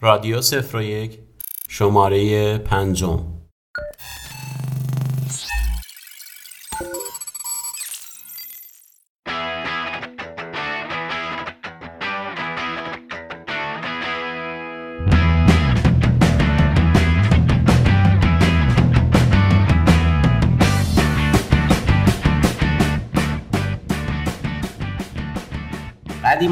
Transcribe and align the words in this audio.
رادیو 0.00 0.40
صفر 0.40 0.76
و 0.76 0.82
یک 0.82 1.18
شماره 1.68 2.58
پنجم. 2.58 3.41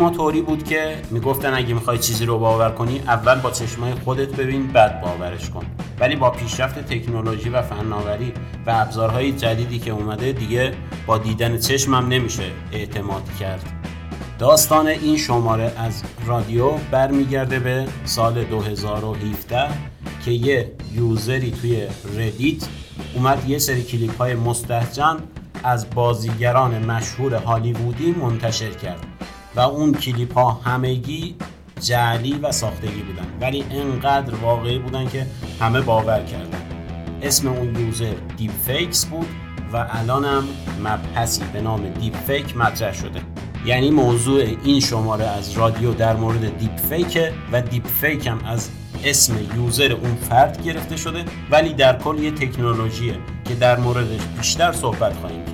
قدیما 0.01 0.17
طوری 0.17 0.43
بود 0.43 0.65
که 0.65 0.99
می‌گفتن 1.11 1.55
اگه 1.55 1.75
می‌خوای 1.75 1.99
چیزی 1.99 2.27
رو 2.27 2.39
باور 2.39 2.71
کنی 2.71 2.99
اول 2.99 3.41
با 3.41 3.51
چشمای 3.51 3.95
خودت 3.95 4.37
ببین 4.37 4.67
بعد 4.67 5.01
باورش 5.01 5.51
کن. 5.51 5.67
ولی 6.01 6.17
با 6.17 6.31
پیشرفت 6.31 6.79
تکنولوژی 6.79 7.49
و 7.49 7.63
فناوری 7.63 8.33
و 8.67 8.71
ابزارهای 8.71 9.33
جدیدی 9.33 9.79
که 9.79 9.91
اومده 9.91 10.33
دیگه 10.33 10.73
با 11.07 11.19
دیدن 11.19 11.59
چشمم 11.59 12.09
نمیشه 12.09 12.43
اعتماد 12.73 13.23
کرد. 13.41 13.67
داستان 14.39 14.87
این 14.87 15.17
شماره 15.17 15.73
از 15.77 16.03
رادیو 16.27 16.71
برمیگرده 16.91 17.59
به 17.59 17.87
سال 18.05 18.45
2017 18.45 19.69
که 20.25 20.31
یه 20.31 20.73
یوزری 20.95 21.51
توی 21.51 21.87
ردیت 22.19 22.69
اومد 23.15 23.49
یه 23.49 23.59
سری 23.59 23.83
کلیپ 23.83 24.19
های 24.19 24.35
مستحجن 24.35 25.17
از 25.65 25.91
بازیگران 25.95 26.85
مشهور 26.85 27.35
هالیوودی 27.35 28.13
منتشر 28.13 28.71
کرد. 28.71 29.20
و 29.57 29.61
اون 29.61 29.93
کلیپ 29.95 30.35
ها 30.35 30.51
همگی 30.51 31.37
جعلی 31.81 32.33
و 32.33 32.53
ساختگی 32.53 33.03
بودن. 33.03 33.27
ولی 33.41 33.65
انقدر 33.71 34.35
واقعی 34.35 34.79
بودن 34.79 35.09
که 35.09 35.27
همه 35.61 35.81
باور 35.81 36.23
کردن. 36.23 36.61
اسم 37.23 37.49
اون 37.49 37.81
user 37.81 38.15
دیپ 38.37 38.51
فیکس 38.51 39.07
بود 39.07 39.27
و 39.73 39.87
الانم 39.91 40.45
مبحثی 40.85 41.43
به 41.53 41.61
نام 41.61 41.89
دیپ 41.89 42.17
فیک 42.17 42.57
مطرح 42.57 42.93
شده. 42.95 43.21
یعنی 43.67 43.91
موضوع 43.91 44.43
این 44.65 44.81
شماره 44.81 45.25
از 45.25 45.53
رادیو 45.53 45.95
در 45.95 46.17
مورد 46.17 46.59
دیپ 46.59 46.77
فیکه 46.77 47.33
و 47.53 47.63
دیپ 47.63 47.87
فیک 47.87 48.27
هم 48.27 48.39
از 48.47 48.71
اسم 49.05 49.35
user 49.57 49.93
اون 49.93 50.15
فرد 50.15 50.65
گرفته 50.65 50.97
شده. 50.97 51.25
ولی 51.51 51.73
در 51.73 51.99
کل 51.99 52.19
یه 52.19 52.31
تکنولوژیه 52.31 53.17
که 53.45 53.55
در 53.55 53.79
موردش 53.79 54.21
بیشتر 54.39 54.73
صحبت 54.73 55.17
خواهیم 55.17 55.45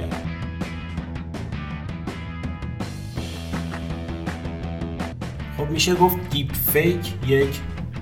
میشه 5.77 5.94
گفت 5.94 6.16
دیپ 6.30 6.52
فیک 6.52 7.14
یک 7.27 7.60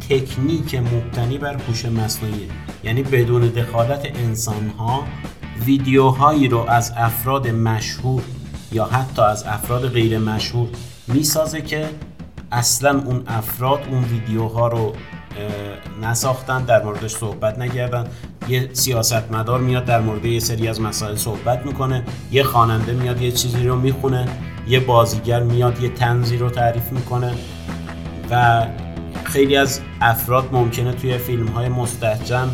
تکنیک 0.08 0.74
مبتنی 0.74 1.38
بر 1.38 1.56
هوش 1.68 1.84
مصنوعی. 1.84 2.48
یعنی 2.84 3.02
بدون 3.02 3.42
دخالت 3.42 4.06
انسان 4.18 4.68
ها 4.78 5.04
ویدیوهایی 5.64 6.48
رو 6.48 6.58
از 6.68 6.92
افراد 6.96 7.48
مشهور 7.48 8.22
یا 8.72 8.84
حتی 8.84 9.22
از 9.22 9.44
افراد 9.44 9.88
غیر 9.88 10.18
مشهور 10.18 10.68
می‌سازه 11.08 11.62
که 11.62 11.88
اصلا 12.52 13.02
اون 13.04 13.22
افراد 13.26 13.80
اون 13.90 14.04
ویدیوها 14.04 14.68
رو 14.68 14.92
نساختن 16.02 16.64
در 16.64 16.82
موردش 16.82 17.10
صحبت 17.16 17.58
نگردن. 17.58 18.06
یه 18.48 18.70
سیاستمدار 18.72 19.60
میاد 19.60 19.84
در 19.84 20.00
مورد 20.00 20.24
یه 20.24 20.40
سری 20.40 20.68
از 20.68 20.80
مسائل 20.80 21.16
صحبت 21.16 21.66
می‌کنه 21.66 22.04
یه 22.32 22.42
خواننده 22.42 22.92
میاد 22.92 23.22
یه 23.22 23.32
چیزی 23.32 23.64
رو 23.64 23.76
می‌خونه 23.76 24.28
یه 24.68 24.80
بازیگر 24.80 25.42
میاد 25.42 25.82
یه 25.82 25.88
تنزی 25.88 26.36
رو 26.36 26.50
تعریف 26.50 26.92
می‌کنه. 26.92 27.34
و 28.30 28.66
خیلی 29.24 29.56
از 29.56 29.80
افراد 30.00 30.48
ممکنه 30.52 30.92
توی 30.92 31.18
فیلم 31.18 31.46
های 31.46 31.68
مستحجن 31.68 32.48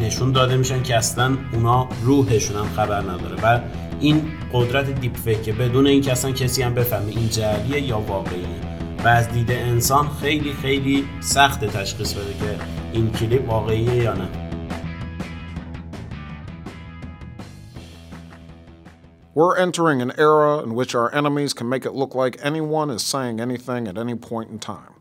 نشون 0.00 0.32
داده 0.32 0.56
میشن 0.56 0.82
که 0.82 0.96
اصلا 0.96 1.36
اونا 1.52 1.88
روحشون 2.02 2.56
هم 2.56 2.66
خبر 2.76 3.00
نداره. 3.00 3.36
و 3.42 3.60
این 4.00 4.22
قدرت 4.52 5.00
دیپ 5.00 5.16
فیکه 5.16 5.52
بدون 5.52 5.86
اینکه 5.86 6.12
اصلا 6.12 6.32
کسی 6.32 6.62
هم 6.62 6.74
بفهمه 6.74 7.08
این 7.08 7.28
جعلیه 7.28 7.80
یا 7.80 7.98
واقعیه. 7.98 8.46
و 9.04 9.08
از 9.08 9.28
دید 9.28 9.50
انسان 9.50 10.08
خیلی 10.20 10.52
خیلی 10.62 11.04
سخت 11.20 11.64
تشخیص 11.64 12.12
بده 12.12 12.34
که 12.40 12.64
این 12.92 13.10
کلیپ 13.10 13.48
واقعیه 13.48 13.94
یا 13.94 14.12
نه. 14.12 14.45
We're 19.36 19.58
entering 19.58 20.00
an 20.00 20.12
era 20.16 20.60
in 20.62 20.74
which 20.74 20.94
our 20.94 21.14
enemies 21.14 21.52
can 21.52 21.68
make 21.68 21.84
it 21.84 21.92
look 21.92 22.14
like 22.14 22.38
anyone 22.40 22.88
is 22.88 23.02
saying 23.02 23.38
anything 23.38 23.86
at 23.86 23.98
any 23.98 24.14
point 24.14 24.48
in 24.48 24.58
time, 24.58 24.94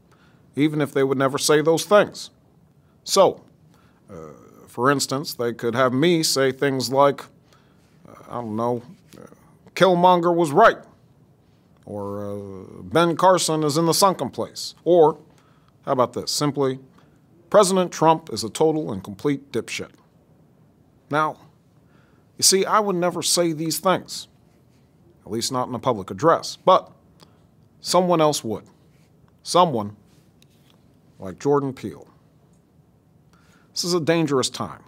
even 0.57 0.81
if 0.81 0.91
they 0.91 1.05
would 1.05 1.17
never 1.17 1.37
say 1.37 1.61
those 1.61 1.85
things. 1.85 2.31
So, 3.05 3.45
uh, 4.11 4.33
for 4.67 4.91
instance, 4.91 5.35
they 5.35 5.53
could 5.53 5.73
have 5.73 5.93
me 5.93 6.21
say 6.21 6.51
things 6.51 6.89
like, 6.89 7.21
uh, 8.09 8.23
I 8.27 8.41
don't 8.41 8.57
know, 8.57 8.83
uh, 9.17 9.27
Killmonger 9.73 10.35
was 10.35 10.51
right, 10.51 10.79
or 11.85 12.29
uh, 12.29 12.81
Ben 12.81 13.15
Carson 13.15 13.63
is 13.63 13.77
in 13.77 13.85
the 13.85 13.93
sunken 13.93 14.31
place, 14.31 14.75
or, 14.83 15.17
how 15.85 15.93
about 15.93 16.11
this, 16.11 16.29
simply, 16.29 16.79
President 17.49 17.89
Trump 17.89 18.29
is 18.33 18.43
a 18.43 18.49
total 18.49 18.91
and 18.91 19.01
complete 19.01 19.53
dipshit. 19.53 19.91
Now, 21.09 21.37
you 22.37 22.43
see, 22.43 22.65
I 22.65 22.79
would 22.79 22.95
never 22.95 23.21
say 23.21 23.53
these 23.53 23.79
things, 23.79 24.27
at 25.25 25.31
least 25.31 25.51
not 25.51 25.67
in 25.67 25.75
a 25.75 25.79
public 25.79 26.11
address, 26.11 26.57
but 26.57 26.91
someone 27.79 28.21
else 28.21 28.43
would. 28.43 28.65
Someone 29.43 29.95
like 31.19 31.39
Jordan 31.39 31.73
Peele. 31.73 32.07
This 33.71 33.83
is 33.83 33.93
a 33.93 33.99
dangerous 33.99 34.49
time. 34.49 34.83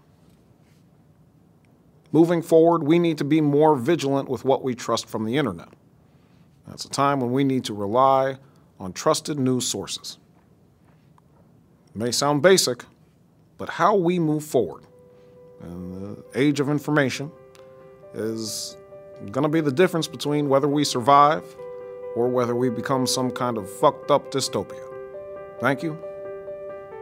Moving 2.11 2.41
forward, 2.41 2.83
we 2.83 2.99
need 2.99 3.17
to 3.19 3.23
be 3.23 3.41
more 3.41 3.75
vigilant 3.75 4.29
with 4.29 4.43
what 4.43 4.63
we 4.63 4.73
trust 4.73 5.07
from 5.07 5.25
the 5.25 5.37
internet. 5.37 5.69
That's 6.67 6.85
a 6.85 6.89
time 6.89 7.19
when 7.19 7.31
we 7.31 7.43
need 7.43 7.65
to 7.65 7.73
rely 7.73 8.37
on 8.79 8.93
trusted 8.93 9.37
news 9.37 9.67
sources. 9.67 10.17
It 11.89 11.95
may 11.95 12.11
sound 12.11 12.41
basic, 12.41 12.83
but 13.57 13.69
how 13.69 13.95
we 13.95 14.19
move 14.19 14.43
forward 14.43 14.86
in 15.62 15.92
the 15.92 16.38
age 16.38 16.60
of 16.60 16.68
information 16.68 17.30
is 18.14 18.76
going 19.30 19.42
to 19.42 19.48
be 19.48 19.60
the 19.60 19.72
difference 19.72 20.08
between 20.08 20.48
whether 20.48 20.68
we 20.68 20.84
survive 20.84 21.44
or 22.16 22.28
whether 22.28 22.54
we 22.54 22.68
become 22.68 23.06
some 23.06 23.30
kind 23.30 23.56
of 23.56 23.70
fucked 23.70 24.10
up 24.10 24.30
dystopia. 24.30 24.86
Thank 25.60 25.82
you. 25.82 25.96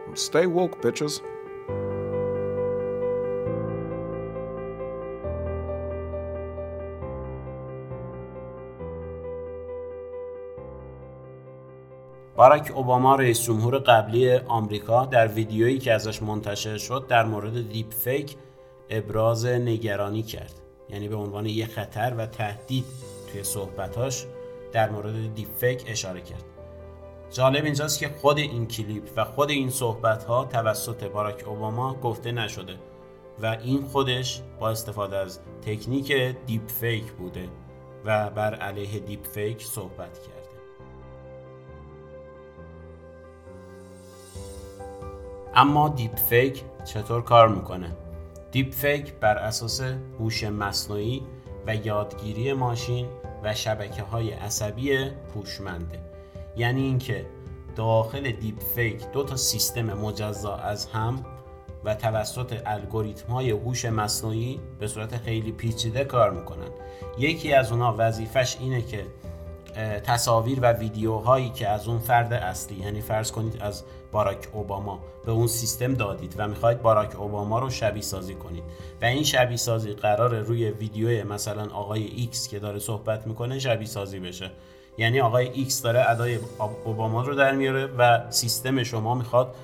And 0.07 0.17
stay 0.17 0.45
woke, 0.45 0.81
bitches. 0.81 1.21
باراک 12.35 12.71
اوباما 12.75 13.15
رئیس 13.15 13.41
جمهور 13.41 13.77
قبلی 13.77 14.35
آمریکا 14.35 15.05
در 15.05 15.27
ویدیویی 15.27 15.79
که 15.79 15.93
ازش 15.93 16.23
منتشر 16.23 16.77
شد 16.77 17.05
در 17.07 17.25
مورد 17.25 17.69
دیپ 17.69 17.93
فیک 17.93 18.35
ابراز 18.90 19.46
نگرانی 19.46 20.22
کرد. 20.22 20.52
یعنی 20.88 21.08
به 21.08 21.16
عنوان 21.16 21.46
یه 21.46 21.66
خطر 21.66 22.14
و 22.18 22.26
تهدید 22.26 22.84
توی 23.32 23.44
صحبتاش 23.44 24.26
در 24.72 24.90
مورد 24.90 25.34
دیپ 25.34 25.48
فیک 25.56 25.84
اشاره 25.86 26.20
کرد. 26.20 26.44
جالب 27.30 27.64
اینجاست 27.64 27.98
که 27.98 28.08
خود 28.08 28.38
این 28.38 28.66
کلیپ 28.66 29.02
و 29.16 29.24
خود 29.24 29.50
این 29.50 29.70
صحبت 29.70 30.24
ها 30.24 30.44
توسط 30.44 31.04
باراک 31.04 31.44
اوباما 31.48 31.94
گفته 31.94 32.32
نشده 32.32 32.76
و 33.42 33.46
این 33.46 33.82
خودش 33.82 34.42
با 34.60 34.70
استفاده 34.70 35.16
از 35.16 35.40
تکنیک 35.66 36.12
دیپ 36.46 36.68
فیک 36.68 37.12
بوده 37.12 37.48
و 38.04 38.30
بر 38.30 38.54
علیه 38.54 38.98
دیپ 38.98 39.26
فیک 39.26 39.62
صحبت 39.62 40.18
کرده. 40.18 40.46
اما 45.54 45.88
دیپ 45.88 46.16
فیک 46.16 46.64
چطور 46.84 47.22
کار 47.22 47.48
می‌کنه؟ 47.48 47.96
دیپ 48.52 48.72
فیک 48.72 49.12
بر 49.12 49.38
اساس 49.38 49.80
هوش 50.18 50.44
مصنوعی 50.44 51.22
و 51.66 51.74
یادگیری 51.74 52.52
ماشین 52.52 53.06
و 53.42 53.54
شبکه 53.54 54.02
های 54.02 54.30
عصبی 54.30 55.10
هوشمنده 55.34 56.00
یعنی 56.56 56.82
اینکه 56.82 57.26
داخل 57.76 58.30
دیپ 58.30 58.62
فیک 58.74 59.12
دو 59.12 59.24
تا 59.24 59.36
سیستم 59.36 59.82
مجزا 59.82 60.56
از 60.56 60.86
هم 60.86 61.24
و 61.84 61.94
توسط 61.94 62.62
الگوریتم 62.66 63.32
های 63.32 63.50
هوش 63.50 63.84
مصنوعی 63.84 64.60
به 64.78 64.86
صورت 64.86 65.16
خیلی 65.16 65.52
پیچیده 65.52 66.04
کار 66.04 66.30
می‌کنن. 66.30 66.68
یکی 67.18 67.52
از 67.52 67.72
اونها 67.72 67.94
وظیفش 67.98 68.56
اینه 68.60 68.82
که 68.82 69.06
تصاویر 70.04 70.58
و 70.62 70.72
ویدیوهایی 70.72 71.50
که 71.50 71.68
از 71.68 71.88
اون 71.88 71.98
فرد 71.98 72.32
اصلی 72.32 72.76
یعنی 72.82 73.00
فرض 73.00 73.32
کنید 73.32 73.56
از 73.60 73.84
باراک 74.12 74.48
اوباما 74.52 75.00
به 75.26 75.32
اون 75.32 75.46
سیستم 75.46 75.94
دادید 75.94 76.34
و 76.38 76.48
می‌خواید 76.48 76.82
باراک 76.82 77.20
اوباما 77.20 77.58
رو 77.58 77.70
شبیه 77.70 78.02
سازی 78.02 78.34
کنید. 78.34 78.64
و 79.02 79.04
این 79.04 79.22
شبیه 79.22 79.56
سازی 79.56 79.92
قراره 79.92 80.38
روی 80.38 80.70
ویدیو 80.70 81.32
مثلا 81.32 81.68
آقای 81.74 82.02
ایکس 82.04 82.48
که 82.48 82.58
داره 82.58 82.78
صحبت 82.78 83.26
می‌کنه 83.26 83.58
شبیه 83.58 83.86
سازی 83.86 84.18
بشه. 84.18 84.50
یعنی 84.98 85.20
آقای 85.20 85.48
ایکس 85.48 85.82
داره 85.82 86.10
ادای 86.10 86.38
اوباما 86.84 87.22
رو 87.22 87.34
در 87.34 87.52
میاره 87.52 87.86
و 87.86 88.30
سیستم 88.30 88.82
شما 88.82 89.14
می‌خواد 89.14 89.54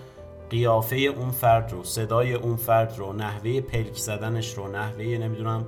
قیافه 0.52 0.96
اون 0.96 1.30
فرد 1.30 1.72
رو 1.72 1.84
صدای 1.84 2.34
اون 2.34 2.56
فرد 2.56 2.94
رو 2.98 3.12
نحوه 3.12 3.60
پلک 3.60 3.96
زدنش 3.96 4.54
رو 4.54 4.68
نحوه 4.68 5.04
نمی‌دونم 5.04 5.64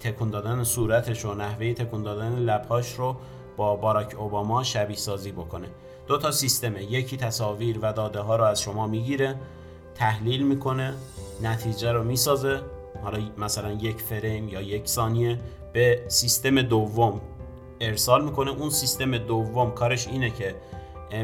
تکون 0.00 0.30
دادن 0.30 0.64
صورتش 0.64 1.24
رو 1.24 1.34
نحوه 1.34 1.72
تکون 1.72 2.02
دادن 2.02 2.38
لبهاش 2.38 2.94
رو 2.94 3.16
با 3.56 3.76
باراک 3.76 4.14
اوباما 4.18 4.62
شبیه 4.62 4.96
سازی 4.96 5.32
بکنه. 5.32 5.66
دو 6.06 6.18
تا 6.18 6.30
سیستمه 6.30 6.82
یکی 6.82 7.16
تصاویر 7.16 7.78
و 7.82 7.92
داده 7.92 8.20
ها 8.20 8.36
رو 8.36 8.44
از 8.44 8.60
شما 8.60 8.86
می‌گیره 8.86 9.34
تحلیل 9.94 10.46
می‌کنه 10.46 10.94
نتیجه 11.42 11.92
رو 11.92 12.04
می‌سازه. 12.04 12.60
حالا 13.02 13.18
مثلا 13.38 13.72
یک 13.72 14.00
فریم 14.00 14.48
یا 14.48 14.60
یک 14.60 14.86
ثانیه 14.86 15.38
به 15.72 16.04
سیستم 16.08 16.62
دوم 16.62 17.20
ارسال 17.80 18.24
می‌کنه. 18.24 18.50
اون 18.50 18.70
سیستم 18.70 19.18
دوم 19.18 19.70
کارش 19.70 20.08
اینه 20.08 20.30
که 20.30 20.54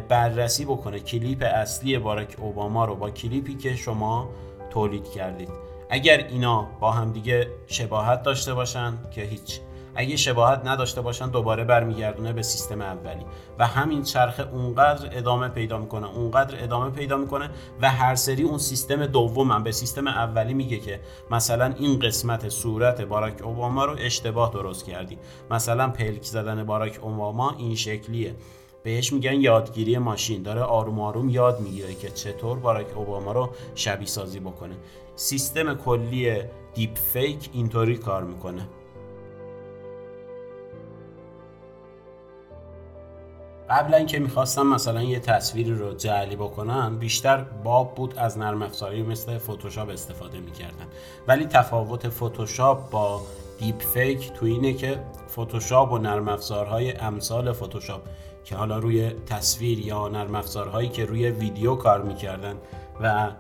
بررسی 0.09 0.65
بکنه 0.65 1.01
کلیپ 1.01 1.43
اصلی 1.55 1.99
باراک 1.99 2.37
اوباما 2.39 2.85
رو 2.85 2.95
با 2.95 3.11
کلیپی 3.11 3.55
که 3.55 3.77
شما 3.77 4.29
تولید 4.71 5.11
کردید. 5.11 5.49
اگر 5.91 6.19
اینا 6.19 6.69
با 6.81 6.91
هم 6.91 7.13
دیگه 7.13 7.49
شباهت 7.67 8.23
داشته 8.23 8.55
باشن 8.55 8.99
که 9.11 9.23
هیچ. 9.23 9.61
اگه 9.95 10.17
شباهت 10.17 10.63
نداشته 10.65 11.01
باشن 11.01 11.31
دوباره 11.31 11.65
برمیگردونه 11.65 12.33
به 12.33 12.43
سیستم 12.43 12.81
اولی. 12.83 13.25
و 13.59 13.67
همین 13.67 14.03
چرخه 14.03 14.49
اونقدر 14.53 15.19
ادامه 15.19 15.49
پیدا 15.49 15.79
می‌کنه 15.79 16.11
اونقدر 16.17 16.63
ادامه 16.63 16.91
پیدا 16.91 17.17
می‌کنه 17.17 17.51
و 17.83 17.91
هر 17.91 18.15
سری 18.15 18.43
اون 18.43 18.59
سیستم 18.59 19.07
دومم 19.07 19.63
به 19.63 19.73
سیستم 19.73 20.07
اولی 20.07 20.55
میگه 20.55 20.79
که 20.79 21.01
مثلا 21.31 21.75
این 21.79 21.99
قسمت 21.99 22.49
صورت 22.49 23.01
باراک 23.01 23.43
اوباما 23.43 23.85
رو 23.85 23.97
اشتباه 23.99 24.53
درست 24.53 24.85
کردی. 24.85 25.19
مثلا 25.51 25.89
پلک 25.89 26.23
زدن 26.23 26.65
باراک 26.65 26.99
اوباما 27.03 27.55
این 27.59 27.75
شکلیه. 27.75 28.35
بهش 28.83 29.13
میگن 29.13 29.41
یادگیری 29.41 29.99
ماشین. 29.99 30.43
داره 30.43 30.61
آروم 30.61 31.01
آروم 31.01 31.29
یاد 31.29 31.61
می‌گیره 31.61 31.95
که 31.95 32.11
چطور 32.11 32.59
باراک 32.59 32.97
اوباما 32.97 33.33
رو 33.33 33.51
شبیه 33.75 34.07
سازی 34.07 34.41
بکنه. 34.41 34.75
سیستم 35.17 35.75
کلی 35.75 36.43
دیپ 36.75 36.95
فیک 36.95 37.51
اینطوری 37.53 37.97
کار 37.97 38.25
می‌کنه. 38.25 38.69
قبلا 43.71 44.05
که 44.05 44.19
می‌خواستن 44.19 44.67
مثلا 44.67 45.03
یه 45.03 45.19
تصویری 45.19 45.75
رو 45.75 45.95
جعلی 45.95 46.37
بکنم 46.37 46.99
بیشتر 46.99 47.37
باب 47.37 47.95
بود 47.95 48.19
از 48.19 48.39
نرم 48.39 48.63
افزاری 48.63 49.03
مثل 49.03 49.39
فتوشاپ 49.39 49.89
استفاده 49.89 50.41
می‌کردن 50.41 50.87
ولی 51.29 51.45
تفاوت 51.45 52.09
فتوشاپ 52.09 52.91
با 52.91 53.21
دیپ 53.59 53.83
فیک 53.83 54.33
تو 54.33 54.47
اینه 54.47 54.73
که 54.73 55.01
فتوشاپ 55.29 55.93
و 55.93 55.99
نرم 55.99 56.29
افزارهای 56.29 56.93
امثال 56.93 57.53
فتوشاپ 57.53 58.03
که 58.45 58.57
حالا 58.57 58.79
روی 58.79 59.11
تصویر 59.11 59.79
یا 59.79 60.09
نرم 60.09 60.35
افزارهایی 60.35 60.89
که 60.89 61.05
روی 61.05 61.31
ویدیو 61.31 61.75
کار 61.75 62.03
می‌کردن 62.03 62.55
و 63.01 63.31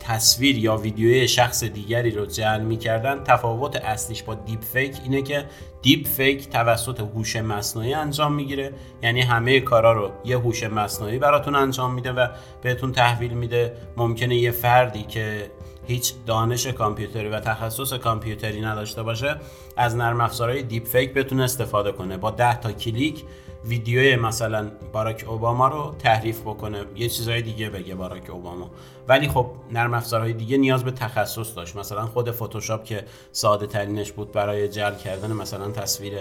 تصویر 0.00 0.58
یا 0.58 0.76
ویدیوی 0.76 1.28
شخص 1.28 1.64
دیگری 1.64 2.10
رو 2.10 2.26
جعل 2.26 2.60
می‌کردن 2.60 3.24
تفاوت 3.24 3.76
اصلیش 3.76 4.22
با 4.22 4.34
دیپ 4.34 4.62
فیک 4.62 4.96
اینه 5.04 5.22
که 5.22 5.44
دیپ 5.82 6.06
فیک 6.06 6.48
توسط 6.48 7.00
هوش 7.00 7.36
مصنوعی 7.36 7.94
انجام 7.94 8.34
می‌گیره. 8.34 8.72
یعنی 9.02 9.20
همه 9.20 9.60
کارا 9.60 9.92
رو 9.92 10.10
یه 10.24 10.38
هوش 10.38 10.62
مصنوعی 10.62 11.18
براتون 11.18 11.54
انجام 11.54 11.94
میده 11.94 12.12
و 12.12 12.28
بهتون 12.62 12.92
تحویل 12.92 13.32
میده. 13.32 13.72
ممکنه 13.96 14.36
یه 14.36 14.50
فردی 14.50 15.02
که 15.02 15.50
هیچ 15.90 16.14
دانش 16.26 16.66
کامپیوتری 16.66 17.28
و 17.28 17.40
تخصص 17.40 17.92
کامپیوتری 17.92 18.60
نداشته 18.60 19.02
باشه 19.02 19.36
از 19.76 19.96
نرم 19.96 20.20
افزارهای 20.20 20.62
دیپ 20.62 20.86
فیک 20.86 21.14
بتونه 21.14 21.42
استفاده 21.42 21.92
کنه. 21.92 22.16
با 22.16 22.30
10 22.30 22.60
تا 22.60 22.72
کلیک 22.72 23.24
ویدیوی 23.64 24.16
مثلا 24.16 24.70
باراک 24.92 25.24
اوباما 25.28 25.68
رو 25.68 25.94
تحریف 25.98 26.40
بکنه. 26.40 26.84
یه 26.96 27.08
چیزهای 27.08 27.42
دیگه 27.42 27.70
بگه 27.70 27.94
باراک 27.94 28.30
اوباما. 28.30 28.70
ولی 29.08 29.28
خب 29.28 29.46
نرم 29.72 29.94
افزارهای 29.94 30.32
دیگه 30.32 30.56
نیاز 30.56 30.84
به 30.84 30.90
تخصص 30.90 31.56
داشت. 31.56 31.76
مثلا 31.76 32.06
خود 32.06 32.30
فتوشاپ 32.30 32.84
که 32.84 33.04
ساده 33.32 33.66
ترینش 33.66 34.12
بود 34.12 34.32
برای 34.32 34.68
جعل 34.68 34.94
کردن 34.94 35.32
مثلا 35.32 35.70
تصویر 35.70 36.12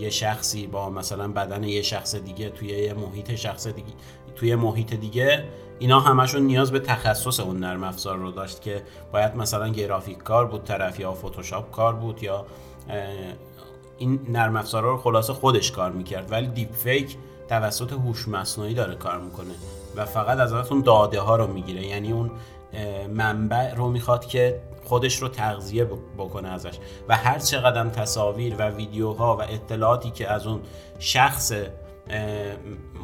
یه 0.00 0.10
شخصی 0.10 0.66
با 0.66 0.90
مثلا 0.90 1.28
بدن 1.28 1.64
یه 1.64 1.82
شخص 1.82 2.14
دیگه 2.14 2.50
توی 2.50 2.68
یه 2.68 2.94
محیط 2.94 3.34
شخص 3.34 3.66
دیگه 3.66 3.92
توی 4.36 4.54
محیط 4.54 4.94
دیگه 4.94 5.44
اینا 5.78 6.00
همشون 6.00 6.42
نیاز 6.42 6.72
به 6.72 6.78
تخصص 6.78 7.40
اون 7.40 7.56
نرم 7.58 7.84
افزار 7.84 8.16
رو 8.16 8.30
داشت 8.30 8.62
که 8.62 8.82
باید 9.12 9.36
مثلا 9.36 9.68
گرافیک 9.68 10.18
کار 10.18 10.46
بود 10.46 10.64
طرف 10.64 11.00
یا 11.00 11.12
فتوشاپ 11.12 11.70
کار 11.70 11.94
بود 11.94 12.22
یا 12.22 12.46
این 13.98 14.20
نرم 14.28 14.56
افزارها 14.56 14.90
رو 14.90 14.96
خلاصه 14.96 15.32
خودش 15.32 15.72
کار 15.72 15.92
می‌کرد. 15.92 16.32
ولی 16.32 16.46
دیپ 16.46 16.72
فیک 16.72 17.16
توسط 17.48 17.92
هوش 17.92 18.28
مصنوعی 18.28 18.74
داره 18.74 18.94
کار 18.94 19.18
می‌کنه 19.18 19.54
و 19.96 20.04
فقط 20.04 20.38
از 20.38 20.52
ازتون 20.52 20.80
داده 20.80 21.20
ها 21.20 21.36
رو 21.36 21.46
می‌گیره. 21.46 21.86
یعنی 21.86 22.12
اون 22.12 22.30
منبع 23.10 23.74
رو 23.74 23.88
می‌خواد 23.88 24.26
که 24.26 24.60
خودش 24.84 25.22
رو 25.22 25.28
تغذیه 25.28 25.84
بکنه 26.18 26.48
ازش. 26.48 26.78
و 27.08 27.16
هر 27.16 27.38
چقدر 27.38 27.88
تصاویر 27.88 28.54
و 28.58 28.68
ویدیوها 28.68 29.36
و 29.36 29.42
اطلاعاتی 29.42 30.10
که 30.10 30.30
از 30.30 30.46
اون 30.46 30.60
شخص 30.98 31.52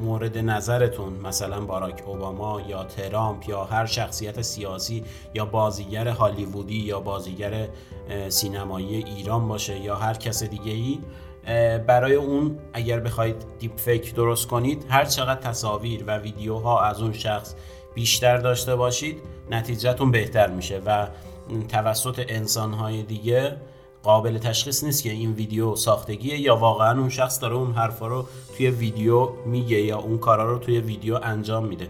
مورد 0.00 0.38
نظرتون 0.38 1.12
مثلا 1.12 1.60
باراک 1.60 2.02
اوباما 2.06 2.60
یا 2.60 2.84
ترامپ 2.84 3.48
یا 3.48 3.64
هر 3.64 3.86
شخصیت 3.86 4.42
سیاسی 4.42 5.04
یا 5.34 5.44
بازیگر 5.44 6.08
هالیوودی 6.08 6.78
یا 6.78 7.00
بازیگر 7.00 7.68
سینمایی 8.28 8.94
ایران 8.94 9.48
باشه 9.48 9.78
یا 9.78 9.96
هر 9.96 10.14
کس 10.14 10.42
دیگه 10.42 10.72
ای 10.72 10.98
برای 11.78 12.14
اون 12.14 12.58
اگر 12.72 13.00
بخواید 13.00 13.36
دیپ 13.58 13.76
فیک 13.76 14.14
درست 14.14 14.46
کنید 14.46 14.86
هر 14.88 15.04
چقدر 15.04 15.40
تصاویر 15.40 16.04
و 16.06 16.18
ویدیوها 16.18 16.84
از 16.84 17.02
اون 17.02 17.12
شخص 17.12 17.54
بیشتر 17.94 18.36
داشته 18.36 18.76
باشید 18.76 19.18
نتیجهتون 19.50 20.10
بهتر 20.10 20.50
میشه 20.50 20.82
و 20.86 21.08
توسط 21.68 22.24
انسانهای 22.28 23.02
دیگه 23.02 23.56
قابل 24.02 24.38
تشخیص 24.38 24.84
نیست 24.84 25.02
که 25.02 25.10
این 25.10 25.32
ویدیو 25.32 25.76
ساختگیه 25.76 26.40
یا 26.40 26.56
واقعا 26.56 27.00
اون 27.00 27.08
شخص 27.08 27.42
داره 27.42 27.54
اون 27.54 27.72
حرفا 27.72 28.06
رو 28.06 28.26
توی 28.56 28.70
ویدیو 28.70 29.28
میگه 29.46 29.80
یا 29.80 29.98
اون 29.98 30.18
کارا 30.18 30.52
رو 30.52 30.58
توی 30.58 30.80
ویدیو 30.80 31.20
انجام 31.22 31.64
میده. 31.64 31.88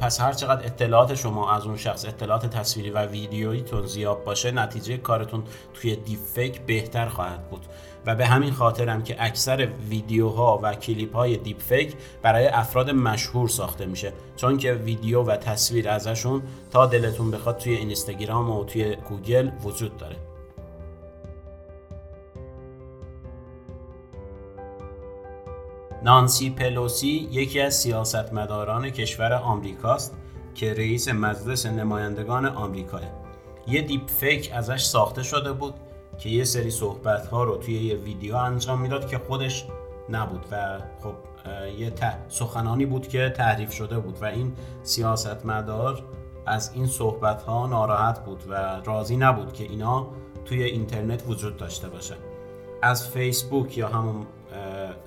پس 0.00 0.20
هر 0.20 0.32
چقدر 0.32 0.66
اطلاعات 0.66 1.14
شما 1.14 1.52
از 1.52 1.66
اون 1.66 1.76
شخص 1.76 2.04
اطلاعات 2.04 2.46
تصویری 2.46 2.90
و 2.90 3.06
ویدیوییتون 3.06 3.86
زیاد 3.86 4.24
باشه 4.24 4.50
نتیجه 4.50 4.96
کارتون 4.96 5.42
توی 5.74 5.96
دیپ 5.96 6.18
فیک 6.34 6.60
بهتر 6.60 7.08
خواهد 7.08 7.50
بود. 7.50 7.66
و 8.06 8.14
به 8.14 8.26
همین 8.26 8.52
خاطرم 8.52 9.02
که 9.02 9.16
اکثر 9.18 9.68
ویدیوها 9.90 10.60
و 10.62 10.74
کلیپ 10.74 11.16
های 11.16 11.36
دیپ 11.36 11.60
فیک 11.60 11.94
برای 12.22 12.46
افراد 12.46 12.90
مشهور 12.90 13.48
ساخته 13.48 13.86
میشه. 13.86 14.12
چون 14.36 14.58
که 14.58 14.72
ویدیو 14.72 15.22
و 15.22 15.36
تصویر 15.36 15.88
ازشون 15.88 16.42
تا 16.70 16.86
دلتون 16.86 17.30
بخواد 17.30 17.58
توی 17.58 17.74
اینستاگرام 17.74 18.50
و 18.50 18.64
توی 18.64 18.96
گوگل 18.96 19.50
وجود 19.64 19.96
داره. 19.96 20.27
نانسی 26.08 26.50
پلوسی 26.50 27.28
یکی 27.32 27.60
از 27.60 27.74
سیاستمداران 27.74 28.90
کشور 28.90 29.32
آمریکاست 29.32 30.16
که 30.54 30.74
رئیس 30.74 31.08
مجلس 31.08 31.66
نمایندگان 31.66 32.46
آمریکاه. 32.46 33.00
یه 33.66 33.82
دیپ 33.82 34.10
فیک 34.10 34.50
ازش 34.54 34.82
ساخته 34.82 35.22
شده 35.22 35.52
بود 35.52 35.74
که 36.18 36.28
یه 36.28 36.44
سری 36.44 36.70
صحبت 36.70 37.26
ها 37.26 37.44
رو 37.44 37.56
توی 37.56 37.74
یه 37.74 37.94
ویدیو 37.94 38.36
انجام 38.36 38.80
می‌داد 38.80 39.08
که 39.08 39.18
خودش 39.18 39.64
نبود 40.08 40.46
و 40.52 40.78
خب 41.02 41.14
یه 41.78 41.92
سخنانی 42.28 42.86
بود 42.86 43.08
که 43.08 43.34
تعریف 43.36 43.72
شده 43.72 43.98
بود 43.98 44.22
و 44.22 44.24
این 44.24 44.52
سیاستمدار 44.82 46.02
از 46.46 46.70
این 46.74 46.86
صحبت 46.86 47.42
ها 47.42 47.66
ناراحت 47.66 48.24
بود 48.24 48.44
و 48.48 48.80
راضی 48.84 49.16
نبود 49.16 49.52
که 49.52 49.64
اینا 49.64 50.06
توی 50.44 50.62
اینترنت 50.62 51.22
وجود 51.28 51.56
داشته 51.56 51.88
باشه 51.88 52.14
از 52.82 53.08
فیسبوک 53.08 53.78
یا 53.78 53.88
همون 53.88 54.26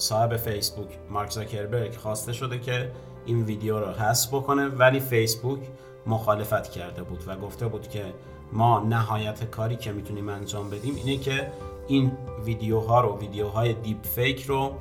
صاحب 0.02 0.38
فیسبوک 0.38 0.88
مارک 1.10 1.32
زاکربرگ 1.32 1.96
خواسته 1.96 2.34
شده 2.34 2.60
که 2.60 2.92
این 3.26 3.44
ویدیو 3.44 3.80
رو 3.80 3.86
حذف 3.86 4.34
بکنه 4.34 4.68
ولی 4.68 5.00
فیسبوک 5.00 5.60
مخالفت 6.06 6.72
کرده 6.72 7.04
بود 7.04 7.24
و 7.28 7.36
گفته 7.36 7.68
بود 7.68 7.88
که 7.88 8.06
ما 8.52 8.80
نهایت 8.80 9.44
کاری 9.44 9.76
که 9.76 9.92
می‌تونیم 9.92 10.30
انجام 10.30 10.70
بدیم 10.70 10.96
اینه 10.96 11.18
که 11.18 11.52
این 11.88 12.12
ویدیوها 12.46 13.02
رو 13.02 13.18
ویدیوهای 13.20 13.74
deep 13.74 14.06
fake 14.06 14.44
رو 14.44 14.74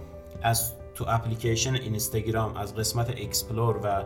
از 0.42 0.72
تو 0.94 1.04
اپلیکیشن 1.08 1.74
اینستاگرام 1.74 2.56
از 2.56 2.74
قسمت 2.74 3.10
explore 3.10 3.80
و 3.82 4.04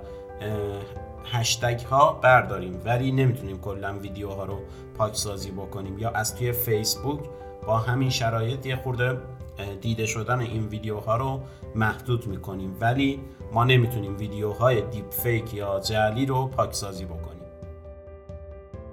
هشتگ 1.33 1.81
ها 1.81 2.13
برداریم. 2.13 2.81
ولی 2.85 3.13
نمی‌تونیم 3.13 3.61
کلا 3.61 3.99
ویدیوها 3.99 4.45
رو 4.45 4.59
پاکسازی 4.99 5.51
بکنیم. 5.51 5.99
یا 5.99 6.11
از 6.11 6.37
توی 6.37 6.53
فیسبوک 6.53 7.21
با 7.67 7.79
همین 7.79 8.11
شرایط 8.11 8.67
یه 8.67 8.77
خورده 8.77 9.19
دیده 9.81 10.07
شدن 10.07 10.41
این 10.41 10.67
ویدیوها 10.67 11.17
رو 11.17 11.41
محدود 11.75 12.27
می‌کنیم. 12.27 12.77
ولی 12.81 13.21
ما 13.53 13.65
نمی‌تونیم 13.65 14.17
ویدیوهای 14.19 14.81
deep 14.81 15.11
fake 15.11 15.55
یا 15.55 15.81
جعلی 15.81 16.27
رو 16.27 16.47
پاکسازی 16.47 17.05
بکنیم. 17.05 17.45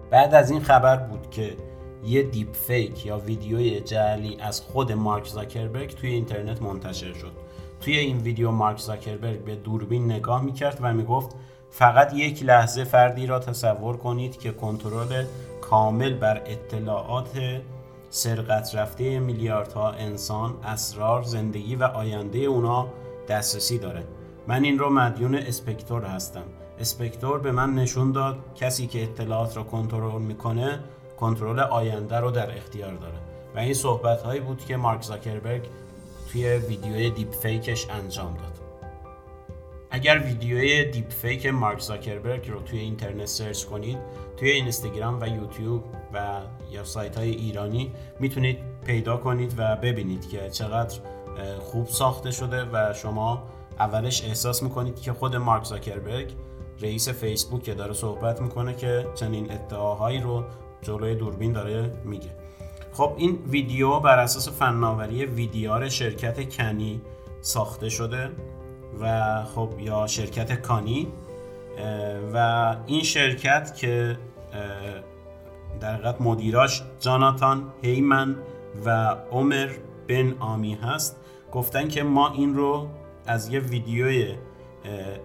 بعد 0.09 0.35
از 0.35 0.51
این 0.51 0.61
خبر 0.61 0.97
بود 0.97 1.29
که 1.29 1.57
یه 2.05 2.23
deep 2.23 2.53
fake 2.53 3.05
یا 3.05 3.17
ویدیوی 3.17 3.81
جعلی 3.81 4.37
از 4.39 4.61
خود 4.61 4.91
مارک 4.91 5.27
زاکربرگ 5.27 5.95
توی 5.95 6.09
اینترنت 6.09 6.61
منتشر 6.61 7.13
شد. 7.13 7.31
توی 7.81 7.97
این 7.97 8.17
ویدیو 8.17 8.51
مارک 8.51 8.79
زاکربرگ 8.79 9.43
به 9.43 9.55
دوربین 9.55 10.11
نگاه 10.11 10.43
می‌کرد 10.43 10.77
و 10.81 10.93
می‌گفت 10.93 11.35
فقط 11.69 12.13
یک 12.13 12.43
لحظه 12.43 12.83
فردی 12.83 13.27
را 13.27 13.39
تصور 13.39 13.97
کنید 13.97 14.39
که 14.39 14.51
کنترل 14.51 15.25
کامل 15.61 16.13
بر 16.13 16.41
اطلاعات 16.45 17.61
سرقت 18.13 18.75
رفته 18.75 19.19
میلیاردها 19.19 19.91
انسان 19.91 20.53
اسرار 20.63 21.23
زندگی 21.23 21.75
و 21.75 21.83
آینده 21.83 22.39
اونا 22.39 22.87
دسترسی 23.27 23.77
داره. 23.77 24.03
من 24.47 24.63
این 24.63 24.79
رو 24.79 24.89
مدیون 24.89 25.35
اسپکتور 25.35 26.03
هستم. 26.03 26.43
اسپکتور 26.79 27.39
به 27.39 27.51
من 27.51 27.75
نشون 27.75 28.11
داد 28.11 28.37
کسی 28.55 28.87
که 28.87 29.03
اطلاعات 29.03 29.57
را 29.57 29.63
کنترل 29.63 30.21
می‌کنه 30.21 30.79
کنترل 31.19 31.59
آینده 31.59 32.17
رو 32.17 32.31
در 32.31 32.57
اختیار 32.57 32.93
داره. 32.93 33.17
و 33.55 33.59
این 33.59 33.73
صحبت 33.73 34.21
هایی 34.21 34.39
بود 34.39 34.65
که 34.65 34.77
مارک 34.77 35.01
زاکربرگ 35.01 35.61
توی 36.31 36.57
ویدیوی 36.57 37.09
deep 37.09 37.31
fake 37.31 37.69
ش 37.69 37.87
انجام 37.89 38.33
داد. 38.33 38.60
اگر 39.93 40.19
ویدیوی 40.19 40.85
deep 40.85 41.09
fake 41.09 41.45
مارک 41.45 41.79
زاکربرگ 41.79 42.49
رو 42.49 42.61
توی 42.61 42.79
اینترنت 42.79 43.25
search 43.25 43.63
کنید 43.63 43.97
توی 44.37 44.49
اینستاگرام 44.49 45.21
و 45.21 45.27
یوتیوب 45.27 45.83
و 46.13 46.41
یا 46.71 46.83
سایت 46.83 47.17
های 47.17 47.29
ایرانی 47.29 47.91
می‌تونید 48.19 48.57
پیدا 48.85 49.17
کنید 49.17 49.53
و 49.57 49.75
ببینید 49.75 50.29
که 50.29 50.49
چقدر 50.49 50.99
خوب 51.59 51.87
ساخته 51.87 52.31
شده 52.31 52.65
و 52.65 52.93
شما 52.93 53.43
اولش 53.79 54.23
احساس 54.23 54.63
می‌کنید 54.63 55.01
که 55.01 55.13
خود 55.13 55.35
مارک 55.35 55.63
زاکربرگ 55.63 56.33
رئیس 56.81 57.09
فیسبوک 57.09 57.63
که 57.63 57.73
داره 57.73 57.93
صحبت 57.93 58.41
می‌کنه 58.41 58.75
که 58.75 59.07
چنین 59.15 59.51
ادعاهایی 59.51 60.19
رو 60.19 60.43
جلوی 60.81 61.15
دوربین 61.15 61.51
داره 61.51 61.93
میگه. 62.05 62.29
خب 62.93 63.13
این 63.17 63.39
ویدیو 63.49 63.99
بر 63.99 64.19
اساس 64.19 64.49
فناوری 64.49 65.25
ویدیار 65.25 65.89
شرکت 65.89 66.57
کنی 66.57 67.01
ساخته 67.41 67.89
شده. 67.89 68.29
و 68.99 69.43
خب 69.43 69.69
یا 69.79 70.07
شرکت 70.07 70.61
کانی 70.61 71.07
و 72.33 72.75
این 72.85 73.03
شرکت 73.03 73.75
که 73.75 74.17
در 75.79 75.93
حقیقت 75.93 76.21
مدیراش 76.21 76.83
جاناتان 76.99 77.73
هیمن 77.81 78.35
و 78.85 79.15
عمر 79.31 79.69
بن 80.07 80.35
آمی 80.39 80.73
هست 80.73 81.15
گفتن 81.51 81.87
که 81.87 82.03
ما 82.03 82.29
این 82.29 82.55
رو 82.55 82.87
از 83.27 83.49
یه 83.49 83.59
ویدیوی 83.59 84.35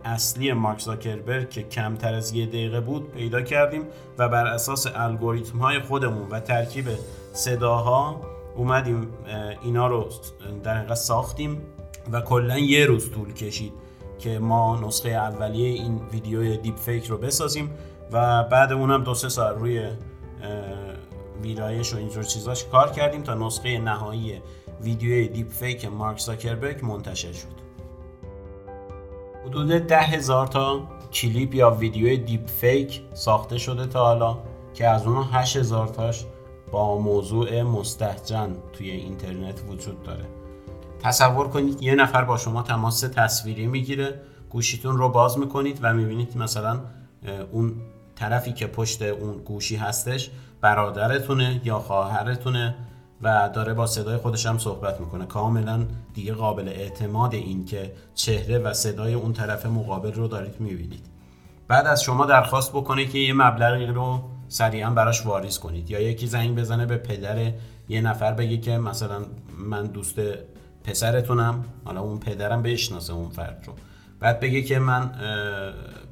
اصلی 0.05 0.53
مارک 0.53 0.81
زاکربرگ 0.81 1.51
که 1.51 1.63
کمتر 1.63 2.15
از 2.15 2.33
یه 2.33 2.47
دقیقه 2.47 2.81
بود 2.81 3.11
پیدا 3.11 3.43
کردیم 3.43 3.83
و 4.19 4.29
بر 4.29 4.47
اساس 4.47 4.87
الگوریتم 4.95 5.59
های 5.59 5.81
خودمون 5.81 6.29
و 6.31 6.41
ترکیب 6.41 6.85
صداها 7.33 8.21
اومدیم 8.57 9.09
اینا 9.63 9.87
رو 9.87 10.09
در 10.63 10.77
حقیقت 10.77 10.95
ساختیم. 10.95 11.63
و 12.13 12.21
کلا 12.21 12.59
یه 12.59 12.87
روز 12.87 13.11
طول 13.11 13.33
کشید 13.33 13.73
که 14.19 14.39
ما 14.39 14.81
نسخه 14.81 15.09
اولیه 15.09 15.69
این 15.69 16.01
ویدیو 16.13 16.57
دیپ 16.57 16.77
فیک 16.77 17.07
رو 17.07 17.19
بسازیم 17.19 17.71
و 18.13 18.45
بعد 18.45 18.73
اونم 18.73 19.05
دو 19.05 19.15
سه 19.15 19.29
ساعت 19.29 19.57
روی 19.59 19.91
ویرایش 21.43 21.95
و 21.95 21.97
اینجور 21.97 22.23
چیزاش 22.23 22.65
کار 22.65 22.91
کردیم 22.91 23.23
تا 23.23 23.35
نسخه 23.35 23.79
نهایی 23.79 24.43
ویدیوی 24.81 25.29
deep 25.29 25.51
fake 25.51 25.85
مارک 25.85 26.19
زاکربرگ 26.19 26.85
منتشر 26.85 27.33
شد. 27.33 27.57
حدود 29.47 29.69
ده 29.69 30.01
هزار 30.01 30.47
تا 30.47 30.89
کلیپ 31.13 31.55
یا 31.55 31.71
ویدیو 31.71 32.17
deep 32.17 32.47
fake 32.47 33.03
ساخته 33.15 33.59
شده 33.59 33.87
تا 33.87 34.05
حالا 34.05 34.39
که 34.75 34.89
از 34.89 35.07
اون 35.07 35.25
8000 35.33 35.89
تاش 35.89 36.25
با 36.73 36.99
موضوع 36.99 37.63
مستهجن 37.63 38.57
توی 38.73 38.91
اینترنت 38.91 39.61
وجود 39.69 40.03
داره. 40.03 40.25
تصور 41.03 41.49
کنید 41.49 41.83
یه 41.83 41.95
نفر 41.95 42.25
با 42.25 42.37
شما 42.37 42.63
تماس 42.63 43.01
تصویری 43.01 43.67
می‌گیره 43.67 44.21
گوشیتون 44.51 44.97
رو 44.99 45.09
باز 45.09 45.39
می‌کنید 45.39 45.79
و 45.83 45.95
می‌بینید 45.95 46.39
مثلا 46.39 46.81
اون 47.53 47.73
طرفی 48.17 48.53
که 48.53 48.67
پشت 48.67 49.03
اون 49.03 49.39
گوشی 49.39 49.77
هستش 49.77 50.31
برادرتونه 50.61 51.61
یا 51.65 51.79
خواهرتونه 51.79 52.75
و 53.23 53.51
داره 53.55 53.75
با 53.75 53.87
صدای 53.87 54.17
خودش 54.17 54.47
هم 54.47 54.59
صحبت 54.59 55.01
می‌کنه. 55.01 55.27
کاملا 55.27 55.87
دیگه 56.15 56.33
قابل 56.33 56.69
اعتماد 56.69 57.35
این 57.35 57.65
که 57.65 57.93
چهره 58.15 58.59
و 58.59 58.73
صدای 58.73 59.15
اون 59.15 59.33
طرف 59.33 59.67
مقابل 59.67 60.13
رو 60.13 60.29
دارید 60.29 60.61
می‌بینید. 60.61 61.07
بعد 61.69 61.87
از 61.87 62.03
شما 62.03 62.27
درخواست 62.27 62.73
بکنه 62.73 63.07
که 63.07 63.19
یه 63.19 63.33
مبلغی 63.33 63.87
رو 63.87 64.21
سریعا 64.49 64.91
براش 64.91 65.27
واریز 65.27 65.59
کنید 65.59 65.91
یا 65.91 66.01
یکی 66.01 66.27
زنگ 66.27 66.59
بزنه 66.59 66.87
به 66.87 66.97
پدر 66.97 67.53
یه 67.89 68.01
نفر 68.01 68.33
بگه 68.33 68.57
که 68.57 68.79
مثلا 68.79 69.23
من 69.59 69.87
دوست 69.87 70.19
پسرتونم 70.87 71.65
حالا 71.85 72.01
اون 72.01 72.19
پدرم 72.19 72.63
بشناسه 72.63 73.13
اون 73.13 73.29
فرد 73.29 73.65
رو. 73.67 73.73
بعد 74.21 74.41
بگه 74.41 74.63
که 74.63 74.79
من 74.79 75.11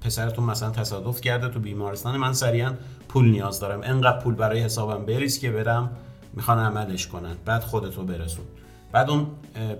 پسرتون 0.00 0.44
مثلا 0.44 0.70
تصادف 0.70 1.20
کرده 1.20 1.48
تو 1.48 1.60
بیمارستان 1.60 2.16
من 2.16 2.32
سریعا 2.32 2.72
پول 3.08 3.30
نیاز 3.30 3.60
دارم. 3.60 3.80
انقدر 3.82 4.18
پول 4.18 4.34
برای 4.34 4.60
حسابم 4.60 5.06
بریز 5.06 5.38
که 5.38 5.50
برم 5.50 5.90
می‌خوان 6.32 6.58
عملش 6.58 7.06
کنن. 7.06 7.36
بعد 7.44 7.62
خودتو 7.62 8.04
برسون. 8.04 8.44
بعد 8.92 9.10
اون 9.10 9.26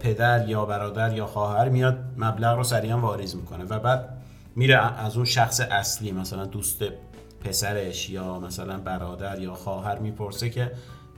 پدر 0.01 0.49
یا 0.49 0.65
برادر 0.65 1.17
یا 1.17 1.27
خواهر 1.27 1.69
میاد 1.69 1.99
مبلغ 2.19 2.57
رو 2.57 2.65
سریعا 2.65 2.99
واریز 2.99 3.37
می‌کنه 3.37 3.65
و 3.65 3.79
بعد 3.79 4.09
میره 4.57 4.99
از 4.99 5.17
اون 5.17 5.25
شخص 5.25 5.61
اصلی 5.61 6.13
مثلا 6.13 6.45
دوست 6.45 6.83
پسرش 7.45 8.11
یا 8.11 8.41
مثلا 8.41 8.79
برادر 8.79 9.39
یا 9.41 9.55
خواهر 9.55 9.99
می‌پرسه 9.99 10.51
که 10.51 10.73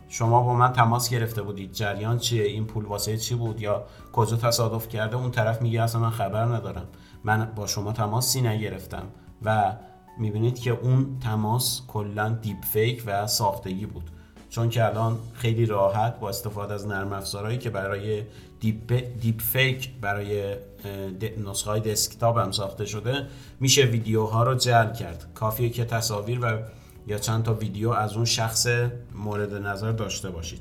شما 0.09 0.43
با 0.43 0.55
من 0.55 0.73
تماس 0.73 1.11
گرفته 1.11 1.43
بودید. 1.43 1.73
جریان 1.73 2.19
چیه؟ 2.19 2.45
این 2.45 2.65
پول 2.65 2.85
واسه 2.85 3.17
چی 3.17 3.35
بود؟ 3.35 3.61
یا 3.61 3.85
کجا 4.13 4.37
تصادف 4.37 4.89
کرده؟ 4.89 5.17
اون 5.17 5.31
طرف 5.31 5.63
میگه 5.63 5.83
اصلا 5.83 6.01
من 6.01 6.11
خبر 6.11 6.45
ندارم. 6.45 6.87
من 7.25 7.53
با 7.57 7.67
شما 7.67 7.93
تماسی 7.93 8.43
نگرفتم. 8.43 9.07
و 9.43 9.77
می‌بینید 10.19 10.59
که 10.59 10.71
اون 10.71 11.19
تماس 11.23 11.83
کلا 11.89 12.29
deep 12.29 12.65
fake 12.65 13.03
و 13.07 13.27
ساختگی 13.27 13.87
بود. 13.87 14.11
چون 14.49 14.71
که 14.71 14.85
الان 14.85 15.19
خیلی 15.35 15.67
راحت 15.67 16.21
با 16.21 16.29
استفاده 16.29 16.75
از 16.75 16.87
نرم 16.87 17.13
افزارهایی 17.13 17.59
که 17.59 17.71
برای 17.71 18.23
deep, 18.61 18.93
deep 19.21 19.41
fake 19.41 19.91
برای 20.01 20.57
نسخه 21.47 21.71
های 21.71 21.81
دسکتاپ 21.81 22.39
هم 22.39 22.53
ساخته 22.53 22.85
شده 22.85 23.27
میشه 23.61 23.83
ویدیوها 23.83 24.43
رو 24.43 24.55
جعل 24.55 24.93
کرد. 24.93 25.27
کافیه 25.35 25.71
که 25.71 25.85
تصاویر 25.85 26.39
و 26.43 26.59
یا 27.07 27.19
چند 27.19 27.43
تا 27.43 27.55
ویدیو 27.55 27.91
از 27.91 28.13
اون 28.13 28.25
شخص 28.25 28.67
مورد 29.15 29.55
نظر 29.55 29.93
داشته 29.93 30.31
باشید. 30.31 30.61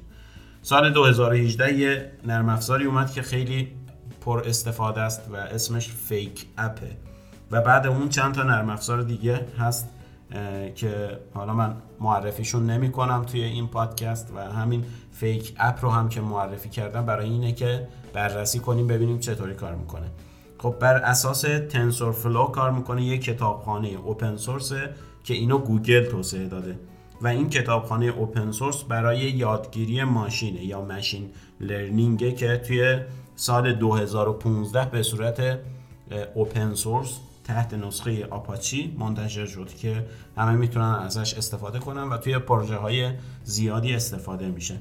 سال 0.61 0.93
2018 0.93 1.73
یه 1.73 2.11
نرم 2.25 2.49
افزاری 2.49 2.85
اومد 2.85 3.11
که 3.11 3.21
خیلی 3.21 3.71
پر 4.21 4.43
استفاده 4.45 5.01
است 5.01 5.21
و 5.31 5.35
اسمش 5.35 5.89
FakeApp 5.89 6.45
ه 6.57 6.97
و 7.51 7.61
بعد 7.61 7.87
اون 7.87 8.09
چند 8.09 8.33
تا 8.33 8.43
نرم 8.43 8.69
افزار 8.69 9.01
دیگه 9.01 9.47
هست 9.59 9.89
که 10.75 11.19
حالا 11.33 11.53
من 11.53 11.75
معرفیشون 11.99 12.65
نمی 12.65 12.91
کنم 12.91 13.23
توی 13.23 13.43
این 13.43 13.67
پادکست 13.67 14.31
و 14.35 14.39
همین 14.39 14.85
FakeApp 15.11 15.79
رو 15.81 15.89
هم 15.89 16.09
که 16.09 16.21
معرفی 16.21 16.69
کردم 16.69 17.05
برای 17.05 17.29
اینه 17.29 17.51
که 17.51 17.87
بررسی 18.13 18.59
کنیم 18.59 18.87
ببینیم 18.87 19.19
چطوری 19.19 19.53
کار 19.53 19.75
می‌کنه. 19.75 20.07
خب 20.57 20.75
بر 20.79 20.95
اساس 20.95 21.41
TensorFlow 21.69 22.45
کار 22.45 22.71
می‌کنه 22.71 23.03
یه 23.03 23.17
کتابخانه 23.17 23.87
open 23.87 24.37
source 24.37 24.71
که 25.25 25.33
اینو 25.33 25.57
گوگل 25.57 26.03
توسعه 26.05 26.47
داده 26.47 26.79
و 27.21 27.27
این 27.27 27.49
کتابخانه 27.49 28.05
open 28.05 28.51
source 28.51 28.83
برای 28.83 29.19
یادگیری 29.19 30.03
ماشینه 30.03 30.65
یا 30.65 30.81
machine 30.81 31.29
learning 31.59 32.23
ه 32.23 32.31
که 32.31 32.57
توی 32.67 32.99
سال 33.35 33.73
2015 33.73 34.89
به 34.89 35.03
صورت 35.03 35.59
open 36.35 36.73
source 36.73 37.19
تحت 37.43 37.73
نسخه 37.73 38.25
آپاچی 38.25 38.95
منتشر 38.99 39.45
شد 39.45 39.69
که 39.69 40.05
همه 40.37 40.51
می‌تونن 40.51 40.95
ازش 41.05 41.33
استفاده 41.33 41.79
کنن 41.79 42.03
و 42.09 42.17
توی 42.17 42.39
پروژه 42.39 42.75
های 42.75 43.11
زیادی 43.43 43.93
استفاده 43.93 44.47
میشه. 44.47 44.77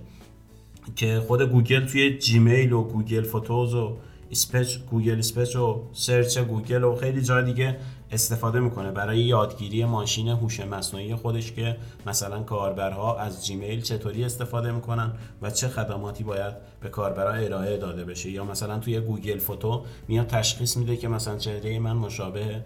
که 0.96 1.22
خود 1.26 1.42
گوگل 1.42 1.86
توی 1.86 2.18
جیمیل 2.18 2.72
و 2.72 2.82
گوگل 2.82 3.22
فوتوز 3.22 3.74
و 3.74 3.96
speech 4.30 4.78
گوگل 4.90 5.18
speech 5.18 5.56
و 5.56 5.82
search 5.92 6.38
گوگل 6.38 6.84
و 6.84 6.96
خیلی 6.96 7.22
جای 7.22 7.44
دیگه 7.44 7.76
استفاده 8.14 8.60
می‌کنه 8.60 8.90
برای 8.90 9.18
یادگیری 9.18 9.84
ماشین 9.84 10.28
هوش 10.28 10.60
مصنوعی 10.60 11.14
خودش 11.14 11.52
که 11.52 11.76
مثلا 12.06 12.42
کاربرها 12.42 13.18
از 13.18 13.46
جیمیل 13.46 13.80
چطوری 13.80 14.24
استفاده 14.24 14.72
می‌کنن 14.72 15.12
و 15.42 15.50
چه 15.50 15.68
خدماتی 15.68 16.24
باید 16.24 16.54
به 16.80 16.88
کاربرها 16.88 17.32
ارائه 17.32 17.76
داده 17.76 18.04
بشه. 18.04 18.30
یا 18.30 18.44
مثلا 18.44 18.78
توی 18.78 19.00
گوگل 19.00 19.38
فوتو 19.38 19.84
میاد 20.08 20.26
تشخیص 20.26 20.76
میده 20.76 20.96
که 20.96 21.08
مثلا 21.08 21.38
چهره 21.38 21.78
من 21.78 21.92
مشابه 21.92 22.64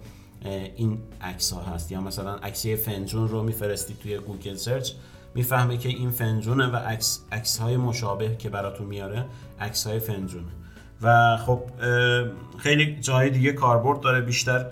این 0.76 0.98
عکس 1.20 1.52
ها 1.52 1.60
هست. 1.60 1.92
یا 1.92 2.00
مثلا 2.00 2.34
عکسی 2.34 2.76
فنجون 2.76 3.28
رو 3.28 3.42
میفرستید 3.42 3.98
توی 3.98 4.18
گوگل 4.18 4.54
search 4.54 4.92
می‌فهمه 5.34 5.76
که 5.76 5.88
این 5.88 6.10
فنجونه 6.10 6.66
و 6.66 6.76
عکس 6.76 7.20
عکس 7.32 7.58
های 7.58 7.76
مشابه 7.76 8.36
که 8.36 8.48
براتون 8.48 8.86
میاره 8.86 9.24
عکس 9.60 9.86
های 9.86 9.98
فنجونه. 9.98 10.52
و 11.02 11.36
خب 11.36 11.60
خیلی 12.58 13.00
جای 13.00 13.30
دیگه 13.30 13.52
کاربرد 13.52 14.00
داره 14.00 14.20
بیشتر 14.20 14.66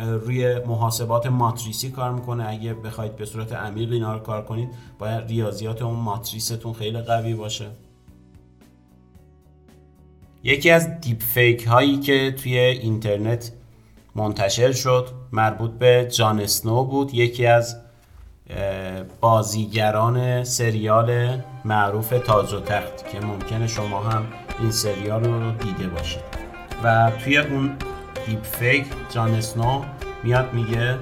روی 0.00 0.58
محاسبات 0.58 1.26
ماتریسی 1.26 1.90
کار 1.90 2.12
می‌کنه. 2.12 2.48
اگه 2.48 2.74
بخواید 2.74 3.16
به 3.16 3.24
صورت 3.24 3.52
عمیق 3.52 3.92
اینا 3.92 4.12
رو 4.14 4.18
کار 4.18 4.44
کنید 4.44 4.68
باید 4.98 5.28
ریاضیات 5.28 5.82
اون 5.82 5.96
ماتریستون 5.96 6.72
خیلی 6.72 7.00
قوی 7.00 7.34
باشه. 7.34 7.66
یکی 10.42 10.70
از 10.70 11.00
دیپ 11.00 11.22
فیک 11.22 11.66
هایی 11.66 11.98
که 11.98 12.34
توی 12.42 12.58
اینترنت 12.58 13.52
منتشر 14.14 14.72
شد 14.72 15.08
مربوط 15.32 15.70
به 15.70 16.08
جان 16.16 16.40
اسنو 16.40 16.84
بود. 16.84 17.14
یکی 17.14 17.46
از 17.46 17.76
بازیگران 19.20 20.44
سریال 20.44 21.38
معروف 21.64 22.14
تاج 22.26 22.52
و 22.52 22.60
تخت 22.60 23.10
که 23.12 23.20
ممکنه 23.20 23.66
شما 23.66 24.00
هم 24.00 24.26
این 24.60 24.70
سریال 24.70 25.24
رو 25.24 25.52
دیده 25.52 25.88
باشید. 25.88 26.22
و 26.84 27.12
توی 27.24 27.38
اون 27.38 27.76
دیپ 28.28 28.44
فیک 28.44 28.86
جان 29.10 29.34
اسنو 29.34 29.84
میاد 30.22 30.52
میگه 30.52 30.98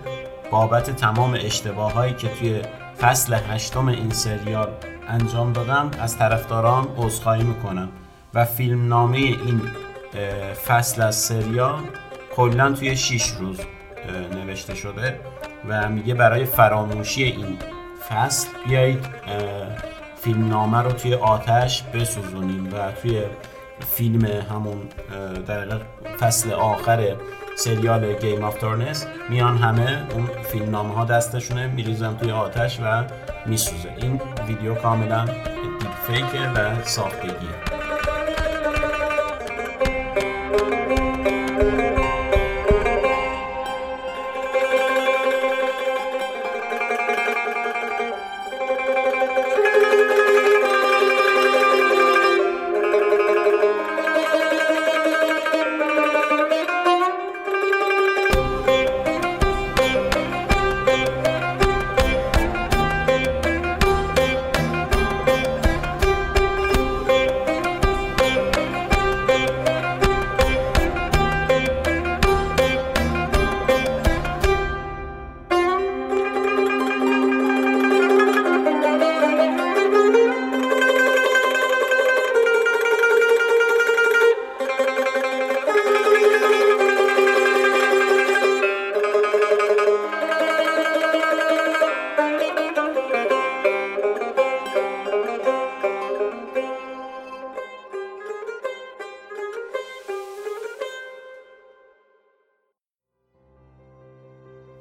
بابت 0.50 0.90
تمام 0.90 1.34
اشتباه 1.34 1.92
هایی 1.92 2.14
که 2.14 2.28
توی 2.28 2.62
فصل 3.00 3.34
هشتم 3.34 3.88
این 3.88 4.10
سریال 4.10 4.68
انجام 5.08 5.52
دادم 5.52 5.90
از 6.00 6.18
طرفداران 6.18 6.88
عذرخواهی 6.96 7.42
می‌کنم. 7.42 7.88
و 8.34 8.44
فیلم 8.44 8.88
نامه 8.88 9.16
این 9.16 9.62
فصل 10.66 11.02
از 11.02 11.16
سریال 11.16 11.78
کلا 12.36 12.72
توی 12.72 12.96
6 12.96 13.28
روز 13.40 13.60
نوشته 14.32 14.74
شده 14.74 15.20
و 15.68 15.88
میگه 15.88 16.14
برای 16.14 16.44
فراموشی 16.44 17.24
این 17.24 17.58
فصل 18.08 18.48
بیایید 18.66 19.06
فیلم 20.16 20.48
نامه 20.48 20.82
رو 20.82 20.92
توی 20.92 21.14
آتش 21.14 21.82
بسوزونیم 21.82 22.66
و 22.66 22.92
توی 23.02 23.22
فیلم 23.80 24.24
همون 24.24 24.78
در 25.46 25.80
فصل 26.20 26.52
آخر 26.52 27.16
سریال 27.56 28.12
گیم 28.12 28.44
آف 28.44 28.58
تورنس 28.58 29.06
میان 29.30 29.58
همه 29.58 30.06
اون 30.14 30.26
فیلم 30.26 30.70
نامه 30.70 30.94
ها 30.94 31.04
دستشونه 31.04 31.66
میریزن 31.66 32.16
توی 32.16 32.30
آتش 32.30 32.80
و 32.80 33.04
میسوزه. 33.46 33.94
این 33.96 34.20
ویدیو 34.48 34.74
کاملا 34.74 35.24
deep 35.24 35.94
fake 36.06 36.40
ه 36.40 36.48
و 36.56 36.82
ساختگیه. 36.84 37.75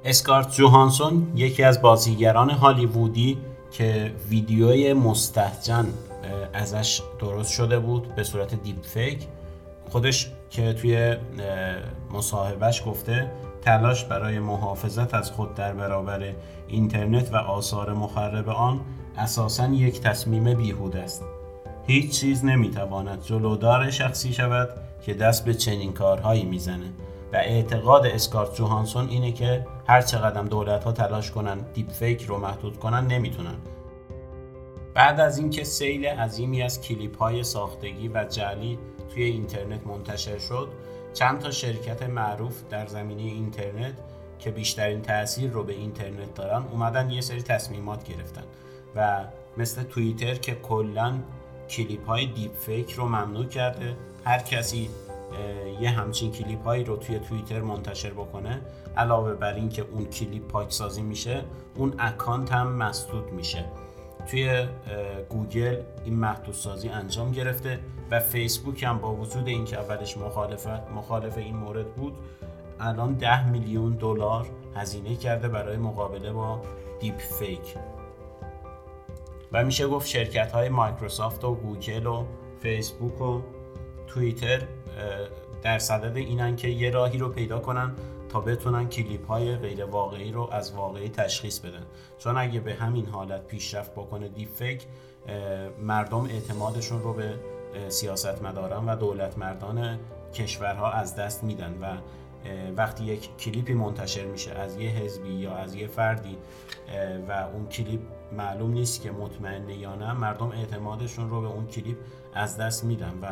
اسکارت 0.08 0.52
جوهانسون 0.52 1.32
یکی 1.36 1.62
از 1.62 1.82
بازیگران 1.82 2.50
هالیوودی 2.50 3.38
که 3.70 4.14
ویدیوی 4.30 4.92
مستحجن 4.92 5.86
ازش 6.52 7.02
درست 7.18 7.52
شده 7.52 7.78
بود 7.78 8.14
به 8.14 8.24
صورت 8.24 8.54
دیپ 8.54 8.84
فیک 8.84 9.26
خودش 9.88 10.32
که 10.50 10.72
توی 10.72 11.16
مصاحبهش 12.12 12.82
گفته 12.86 13.30
تلاش 13.62 14.04
برای 14.04 14.38
محافظت 14.38 15.14
از 15.14 15.30
خود 15.30 15.54
در 15.54 15.72
برابر 15.72 16.32
اینترنت 16.68 17.34
و 17.34 17.36
آثار 17.36 17.92
مخرب 17.92 18.48
آن 18.48 18.80
اساسا 19.18 19.66
یک 19.66 20.00
تصمیم 20.00 20.54
بیهود 20.54 20.96
است. 20.96 21.22
هیچ 21.86 22.20
چیز 22.20 22.44
نمی‌تواند 22.44 23.22
جلودار 23.22 23.90
شخصی 23.90 24.32
شود 24.32 24.68
که 25.06 25.14
دست 25.14 25.44
به 25.44 25.54
چنین 25.54 25.92
کارهایی 25.92 26.44
می‌زنه. 26.44 26.86
اعتقاد 27.38 28.06
اسکارلت 28.06 28.54
جوهانسون 28.54 29.08
اینه 29.08 29.32
که 29.32 29.66
هر 29.88 30.02
چقدر 30.02 30.42
دولت 30.42 30.84
ها 30.84 30.92
تلاش 30.92 31.30
کنن 31.30 31.58
deep 31.74 31.90
fake 31.90 32.22
رو 32.22 32.38
محدود 32.38 32.78
کنن 32.78 33.06
نمی‌تونن. 33.06 33.56
بعد 34.94 35.20
از 35.20 35.38
اینکه 35.38 35.64
سیل 35.64 36.06
عظیمی 36.06 36.62
از 36.62 36.80
کلیپ 36.80 37.18
های 37.18 37.44
ساختگی 37.44 38.08
و 38.08 38.24
جعلی 38.24 38.78
توی 39.14 39.22
اینترنت 39.22 39.86
منتشر 39.86 40.38
شد 40.38 40.68
چند 41.14 41.38
تا 41.38 41.50
شرکت 41.50 42.02
معروف 42.02 42.62
در 42.70 42.86
زمینه 42.86 43.22
اینترنت 43.22 43.94
که 44.38 44.50
بیشترین 44.50 45.02
تاثیر 45.02 45.50
رو 45.50 45.64
به 45.64 45.72
اینترنت 45.72 46.34
دارن 46.34 46.62
اومدن 46.72 47.10
یه 47.10 47.20
سری 47.20 47.42
تصمیمات 47.42 48.04
گرفتن 48.04 48.44
و 48.96 49.24
مثل 49.56 49.82
توییتر 49.82 50.34
که 50.34 50.54
کلا 50.54 51.14
کلیپ 51.70 52.06
های 52.06 52.26
deep 52.26 52.54
fake 52.58 52.92
رو 52.92 53.04
ممنوع 53.04 53.44
کرده 53.44 53.96
هر 54.24 54.38
کسی 54.38 54.90
یه 55.80 55.90
همچین 55.90 56.32
کلیپ 56.32 56.64
هایی 56.64 56.84
رو 56.84 56.96
توی 56.96 57.18
توییتر 57.18 57.60
منتشر 57.60 58.10
بکنه. 58.10 58.60
علاوه 58.96 59.34
بر 59.34 59.54
اینکه 59.54 59.82
اون 59.82 60.04
کلیپ 60.04 60.48
پاک 60.48 60.72
سازی 60.72 61.02
میشه 61.02 61.44
اون 61.74 61.94
اکانت 61.98 62.52
هم 62.52 62.72
مسدود 62.72 63.32
میشه. 63.32 63.64
توی 64.26 64.66
گوگل 65.28 65.76
این 66.04 66.14
محدود 66.14 66.54
سازی 66.54 66.88
انجام 66.88 67.32
گرفته 67.32 67.78
و 68.10 68.20
فیسبوک 68.20 68.82
هم 68.82 68.98
با 68.98 69.14
وجود 69.14 69.48
اینکه 69.48 69.80
اولش 69.80 70.16
مخالفت 70.16 70.90
مخالف 70.90 71.38
این 71.38 71.56
مورد 71.56 71.94
بود 71.94 72.14
الان 72.80 73.14
ده 73.14 73.48
میلیون 73.48 73.92
دلار 73.92 74.46
هزینه 74.74 75.16
کرده 75.16 75.48
برای 75.48 75.76
مقابله 75.76 76.32
با 76.32 76.62
deep 77.00 77.18
fake 77.18 77.76
و 79.52 79.64
میشه 79.64 79.86
گفت 79.86 80.06
شرکت 80.06 80.52
های 80.52 80.68
مایکروسافت 80.68 81.44
و 81.44 81.54
گوگل 81.54 82.06
و 82.06 82.24
فیسبوک 82.60 83.20
و 83.20 83.40
توییتر 84.06 84.62
در 85.62 85.78
صدد 85.78 86.16
اینن 86.16 86.56
که 86.56 86.68
یه 86.68 86.90
راهی 86.90 87.18
رو 87.18 87.28
پیدا 87.28 87.58
کنن 87.58 87.92
تا 88.28 88.40
بتونن 88.40 88.88
کلیپ 88.88 89.26
های 89.26 89.56
غیر 89.56 89.84
واقعی 89.84 90.32
رو 90.32 90.48
از 90.52 90.72
واقعی 90.72 91.08
تشخیص 91.08 91.58
بدن. 91.58 91.82
چون 92.18 92.36
اگه 92.36 92.60
به 92.60 92.74
همین 92.74 93.06
حالت 93.06 93.46
پیشرفت 93.46 93.92
بکنه 93.92 94.28
deep 94.28 94.57
fake 94.57 94.86
مردم 95.82 96.24
اعتمادشون 96.24 97.02
رو 97.02 97.12
به 97.12 97.34
سیاستمداران 97.88 98.88
و 98.88 98.96
دولت 98.96 99.38
مردان 99.38 99.98
کشورها 100.34 100.90
از 100.90 101.16
دست 101.16 101.44
میدن 101.44 101.78
و 101.80 101.96
وقتی 102.76 103.04
یک 103.04 103.36
کلیپی 103.36 103.74
منتشر 103.74 104.24
میشه 104.24 104.52
از 104.52 104.76
یه 104.76 104.90
حزبی 104.90 105.32
یا 105.32 105.54
از 105.54 105.74
یه 105.74 105.86
فردی 105.86 106.38
و 107.28 107.32
اون 107.32 107.68
کلیپ 107.68 108.00
معلوم 108.32 108.72
نیست 108.72 109.02
که 109.02 109.10
مطمئنه 109.10 109.76
یا 109.76 109.94
نه 109.94 110.12
مردم 110.12 110.50
اعتمادشون 110.50 111.30
رو 111.30 111.40
به 111.40 111.46
اون 111.46 111.66
کلیپ 111.66 111.96
از 112.34 112.56
دست 112.56 112.84
میدن 112.84 113.18
و 113.22 113.26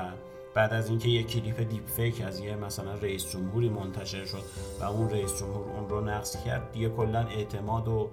بعد 0.54 0.72
از 0.72 0.88
اینکه 0.88 1.08
یک 1.08 1.26
کلیپ 1.26 1.60
deep 1.60 1.86
fake 1.86 2.22
از 2.26 2.40
یه 2.40 2.56
مثلا 2.56 2.94
رئیس 2.94 3.30
جمهوری 3.30 3.68
منتشر 3.68 4.24
شد 4.24 4.42
و 4.80 4.84
اون 4.84 5.10
رئیس 5.10 5.38
جمهور 5.38 5.70
اون 5.70 5.88
رو 5.88 6.00
نقض 6.00 6.44
کرد 6.44 6.72
دیگه 6.72 6.88
کلا 6.88 7.20
اعتماد 7.20 7.88
و 7.88 8.08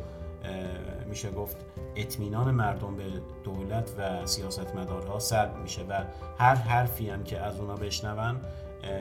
میشه 1.10 1.32
گفت 1.32 1.58
اطمینان 1.96 2.52
مردم 2.52 2.96
به 2.96 3.04
دولت 3.44 3.92
و 3.98 4.26
سیاستمدارها 4.26 5.20
سلب 5.20 5.58
میشه 5.62 5.82
و 5.90 6.04
هر 6.38 6.56
حرفی 6.56 7.10
هم 7.10 7.24
که 7.24 7.40
از 7.40 7.60
اونا 7.60 7.76
بشنون 7.76 8.36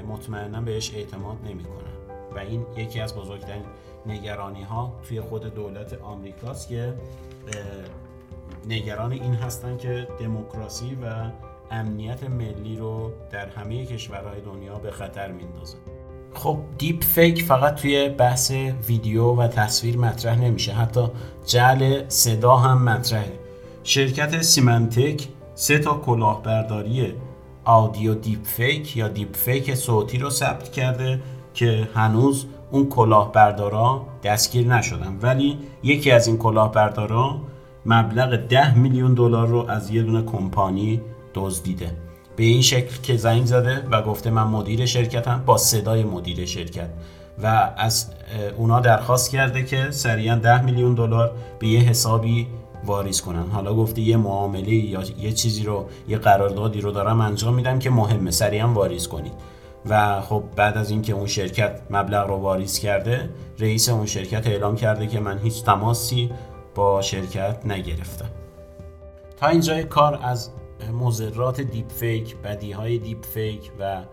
مطمئنا 0.09 0.61
بهش 0.61 0.95
اعتماد 0.95 1.37
نمی‌کنن. 1.45 1.91
و 2.35 2.39
این 2.39 2.67
یکی 2.77 3.01
از 3.01 3.15
بزرگترین 3.15 3.65
نگرانی 4.07 4.63
ها 4.63 4.93
توی 5.09 5.21
خود 5.21 5.55
دولت 5.55 6.03
آمریکاست 6.03 6.69
که 6.69 6.95
نگران 8.69 9.13
این 9.13 9.35
هستن 9.35 9.77
که 9.77 10.09
دموکراسی 10.21 10.99
و 11.03 11.31
امنیت 11.71 12.25
ملی 12.25 12.77
رو 12.77 13.11
در 13.31 13.49
همه 13.49 13.87
کشورهای 13.87 14.41
دنیا 14.41 14.79
به 14.79 14.91
خطر 14.91 15.33
میندازه. 15.33 15.77
خب 16.35 16.59
دیپ 16.79 17.05
فیک 17.05 17.43
فقط 17.43 17.75
توی 17.75 18.09
بحث 18.09 18.51
ویدیو 18.89 19.25
و 19.25 19.49
تصویر 19.49 19.99
مطرح 19.99 20.41
نمیشه. 20.41 20.73
حتی 20.73 21.09
جعل 21.47 22.09
صدا 22.09 22.57
هم 22.57 22.83
مطرحه. 22.83 23.33
شرکت 23.83 24.43
سیمنتک 24.43 25.29
سه 25.55 25.79
تا 25.79 25.95
کلاهبرداری 25.95 27.15
audio 27.65 28.15
deepfake 28.15 28.97
یا 28.97 29.09
دیپ 29.09 29.37
فیک 29.37 29.75
صوتی 29.75 30.19
رو 30.19 30.31
ثبت 30.31 30.73
کرده 30.73 31.21
که 31.55 31.89
هنوز 31.95 32.47
اون 32.71 32.89
کلاهبردارا 32.89 34.07
دستگیر 34.25 34.67
نشدن. 34.67 35.19
ولی 35.23 35.59
یکی 35.83 36.11
از 36.11 36.27
این 36.27 36.39
کلاهبردارا 36.39 37.41
مبلغ 37.87 38.37
ده 38.37 38.79
میلیون 38.79 39.15
دلار 39.15 39.47
رو 39.47 39.71
از 39.71 39.91
یه 39.91 40.03
دونه 40.03 40.23
کمپانی 40.23 41.01
دزدیده. 41.35 41.91
به 42.37 42.45
این 42.45 42.63
شکل 42.63 43.01
که 43.03 43.17
زنگ 43.17 43.47
زده 43.47 43.87
و 43.91 44.03
گفته 44.03 44.31
من 44.31 44.45
مدیر 44.45 44.87
شرکتم 44.87 45.43
با 45.47 45.57
صدای 45.57 46.05
مدیر 46.05 46.47
شرکت. 46.47 46.91
و 47.43 47.73
از 47.77 48.07
اونا 48.57 48.81
درخواست 48.81 49.31
کرده 49.31 49.65
که 49.65 49.91
سریعا 49.91 50.37
ده 50.37 50.63
میلیون 50.63 50.95
دلار 50.95 51.33
به 51.59 51.69
یه 51.69 51.81
حسابی 51.81 52.47
واریز 52.85 53.21
کنن. 53.21 53.51
حالا 53.51 53.75
گفته 53.75 54.01
یه 54.01 54.17
معامله 54.17 54.75
یا 54.75 55.03
یه 55.19 55.33
چیزی 55.33 55.65
رو 55.65 55.89
یه 56.09 56.19
قراردادی 56.19 56.81
رو 56.81 56.91
دارم 56.91 57.21
انجام 57.21 57.55
میدم 57.55 57.79
که 57.79 57.91
مهمه 57.91 58.31
سریعا 58.31 58.69
واریز 58.73 59.09
کنید. 59.09 59.33
و 59.87 60.21
خب 60.21 60.43
بعد 60.57 60.79
از 60.79 60.91
اینکه 60.91 61.13
اون 61.13 61.27
شرکت 61.27 61.81
مبلغ 61.91 62.29
رو 62.29 62.37
واریز 62.37 62.79
کرده 62.79 63.31
رئیس 63.59 63.89
اون 63.89 64.07
شرکت 64.07 64.47
اعلام 64.47 64.77
کرده 64.77 65.07
که 65.07 65.21
من 65.21 65.39
هیچ 65.39 65.65
تماسی 65.65 66.31
با 66.75 67.03
شرکت 67.03 67.67
نگرفتم. 67.67 68.29
تا 69.37 69.47
اینجای 69.47 69.85
کار 69.85 70.21
از 70.23 70.51
مضرات 70.93 71.61
دیپ 71.61 71.89
فیک 71.89 72.37
بدی 72.37 72.73
های 72.73 72.99
دیپ 72.99 73.25
فیک 73.25 73.71
و 73.79 74.05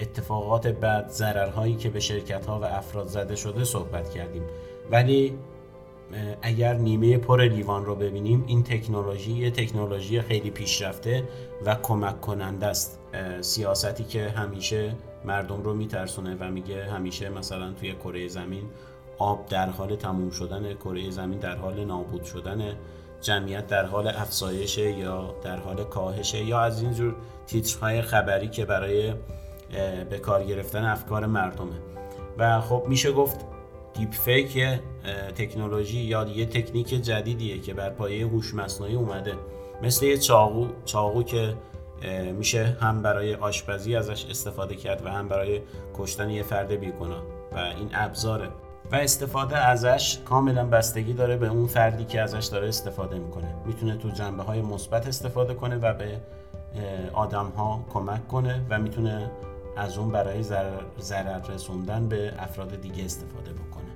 اتفاقات 0.00 0.66
بد 0.66 1.08
ضررهایی 1.08 1.76
که 1.76 1.90
به 1.90 2.00
شرکت 2.00 2.46
ها 2.46 2.60
و 2.60 2.64
افراد 2.64 3.06
زده 3.06 3.36
شده 3.36 3.64
صحبت 3.64 4.10
کردیم. 4.10 4.42
ولی 4.90 5.38
اگر 6.42 6.74
نیمه 6.74 7.18
پر 7.18 7.42
لیوان 7.42 7.84
رو 7.84 7.94
ببینیم 7.94 8.44
این 8.46 8.62
تکنولوژی 8.62 9.32
یه 9.32 9.50
تکنولوژی 9.50 10.20
خیلی 10.20 10.50
پیشرفته 10.50 11.28
و 11.66 11.74
کمک 11.74 12.20
کننده 12.20 12.66
است. 12.66 12.98
سیاستی 13.40 14.04
که 14.04 14.28
همیشه 14.28 14.94
مردم 15.24 15.62
رو 15.62 15.74
میترسونه 15.74 16.36
و 16.40 16.50
میگه 16.50 16.84
همیشه 16.84 17.28
مثلا 17.28 17.72
توی 17.72 17.92
کره 17.92 18.28
زمین 18.28 18.64
آب 19.18 19.46
در 19.46 19.70
حال 19.70 19.96
تموم 19.96 20.30
شدن 20.30 20.74
کره 20.74 21.10
زمین 21.10 21.38
در 21.38 21.56
حال 21.56 21.84
نابود 21.84 22.24
شدن 22.24 22.76
جمعیت 23.20 23.66
در 23.66 23.84
حال 23.84 24.08
افزایش 24.08 24.78
یا 24.78 25.34
در 25.42 25.56
حال 25.56 25.84
کاهشه 25.84 26.44
یا 26.44 26.60
از 26.60 26.82
اینجور 26.82 27.14
تیترهای 27.46 28.02
خبری 28.02 28.48
که 28.48 28.64
برای 28.64 29.14
به 30.10 30.18
کار 30.18 30.44
گرفتن 30.44 30.84
افکار 30.84 31.26
مردمه. 31.26 31.76
و 32.38 32.60
خب 32.60 32.84
میشه 32.88 33.12
گفت 33.12 33.40
دیپ 33.94 34.12
فیک 34.12 34.58
تکنولوژی 35.34 35.98
یا 35.98 36.24
یه 36.24 36.46
تکنیک 36.46 36.88
جدیدیه 36.88 37.58
که 37.58 37.74
بر 37.74 37.90
پایه 37.90 38.26
هوش 38.26 38.54
مصنوعی 38.54 38.94
اومده. 38.94 39.34
مثل 39.82 40.06
یه 40.06 40.18
چاقو 40.18 40.66
چاقو 40.84 41.22
که 41.22 41.54
میشه 42.38 42.76
هم 42.80 43.02
برای 43.02 43.34
آشپزی 43.34 43.96
ازش 43.96 44.26
استفاده 44.30 44.74
کرد 44.74 45.06
و 45.06 45.08
هم 45.08 45.28
برای 45.28 45.60
کشتن 45.94 46.30
یه 46.30 46.42
فرد 46.42 46.72
بیگناه. 46.72 47.22
و 47.52 47.58
این 47.58 47.90
ابزاره. 47.92 48.48
و 48.92 48.96
استفاده 48.96 49.58
ازش 49.58 50.18
کاملا 50.24 50.64
بستگی 50.64 51.12
داره 51.12 51.36
به 51.36 51.48
اون 51.48 51.66
فردی 51.66 52.04
که 52.04 52.20
ازش 52.20 52.44
داره 52.44 52.68
استفاده 52.68 53.18
می‌کنه. 53.18 53.54
می‌تونه 53.66 53.96
تو 53.96 54.08
جنبه 54.08 54.42
های 54.42 54.62
مثبت 54.62 55.06
استفاده 55.06 55.54
کنه 55.54 55.76
و 55.76 55.94
به 55.94 56.20
آدم 57.12 57.46
ها 57.56 57.84
کمک 57.92 58.28
کنه 58.28 58.62
و 58.70 58.78
می‌تونه 58.78 59.30
از 59.76 59.98
اون 59.98 60.10
برای 60.10 60.42
ضرر 61.00 61.46
رسوندن 61.48 62.08
به 62.08 62.32
افراد 62.38 62.80
دیگه 62.80 63.04
استفاده 63.04 63.52
بکنه. 63.52 63.90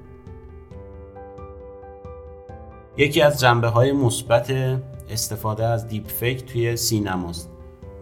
یکی 2.96 3.22
از 3.22 3.40
جنبه 3.40 3.68
های 3.68 3.92
مثبت 3.92 4.52
استفاده 5.10 5.66
از 5.66 5.88
دیپ 5.88 6.06
فیک 6.06 6.52
توی 6.52 6.76
سینماست. 6.76 7.50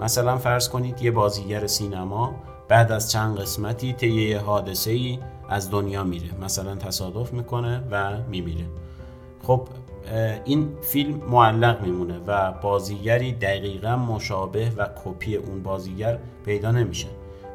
مثلا 0.00 0.38
فرض 0.38 0.68
کنید 0.68 1.02
یه 1.02 1.10
بازیگر 1.10 1.66
سینما 1.66 2.34
بعد 2.68 2.92
از 2.92 3.10
چند 3.10 3.38
قسمتی 3.38 3.92
طی 3.92 4.28
یه 4.28 4.38
حادثه 4.38 4.90
ای 4.90 5.18
از 5.52 5.70
دنیا 5.70 6.04
میره. 6.04 6.28
مثلا 6.42 6.74
تصادف 6.74 7.32
می‌کنه 7.32 7.82
و 7.90 8.18
میمیره. 8.28 8.64
خب 9.42 9.68
این 10.44 10.68
فیلم 10.82 11.14
معلق 11.30 11.82
میمونه 11.82 12.20
و 12.26 12.52
بازیگری 12.52 13.32
دقیقا 13.32 13.96
مشابه 13.96 14.72
و 14.76 14.88
کپی 15.04 15.36
اون 15.36 15.62
بازیگر 15.62 16.18
پیدا 16.44 16.70
نمیشه. 16.70 17.08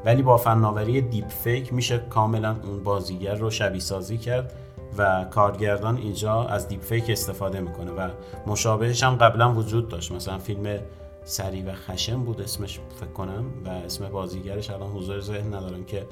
ولی 0.05 0.21
با 0.21 0.38
فناوری 0.38 1.01
دیپ 1.01 1.27
فیک 1.27 1.73
میشه 1.73 1.97
کاملا 1.97 2.55
اون 2.63 2.83
بازیگر 2.83 3.36
رو 3.36 3.49
شبیه 3.49 3.79
سازی 3.79 4.17
کرد 4.17 4.53
و 4.97 5.25
کارگردان 5.31 5.97
اینجا 5.97 6.43
از 6.43 6.67
دیپ 6.67 6.81
فیک 6.81 7.10
استفاده 7.10 7.60
می‌کنه 7.60 7.91
و 7.91 8.10
مشابهش 8.47 9.03
هم 9.03 9.15
قبلا 9.15 9.53
وجود 9.53 9.88
داشت. 9.88 10.12
مثلا 10.12 10.38
فیلم 10.38 10.79
سریع 11.23 11.62
و 11.62 11.73
خشن 11.73 12.23
بود 12.23 12.41
اسمش 12.41 12.79
فکر 12.99 13.10
کنم 13.10 13.45
و 13.65 13.69
اسم 13.69 14.10
بازیگرش 14.10 14.69
الان 14.69 14.91
حضور 14.91 15.19
ذهن 15.19 15.53
ندارم 15.53 15.83
که 15.83 16.05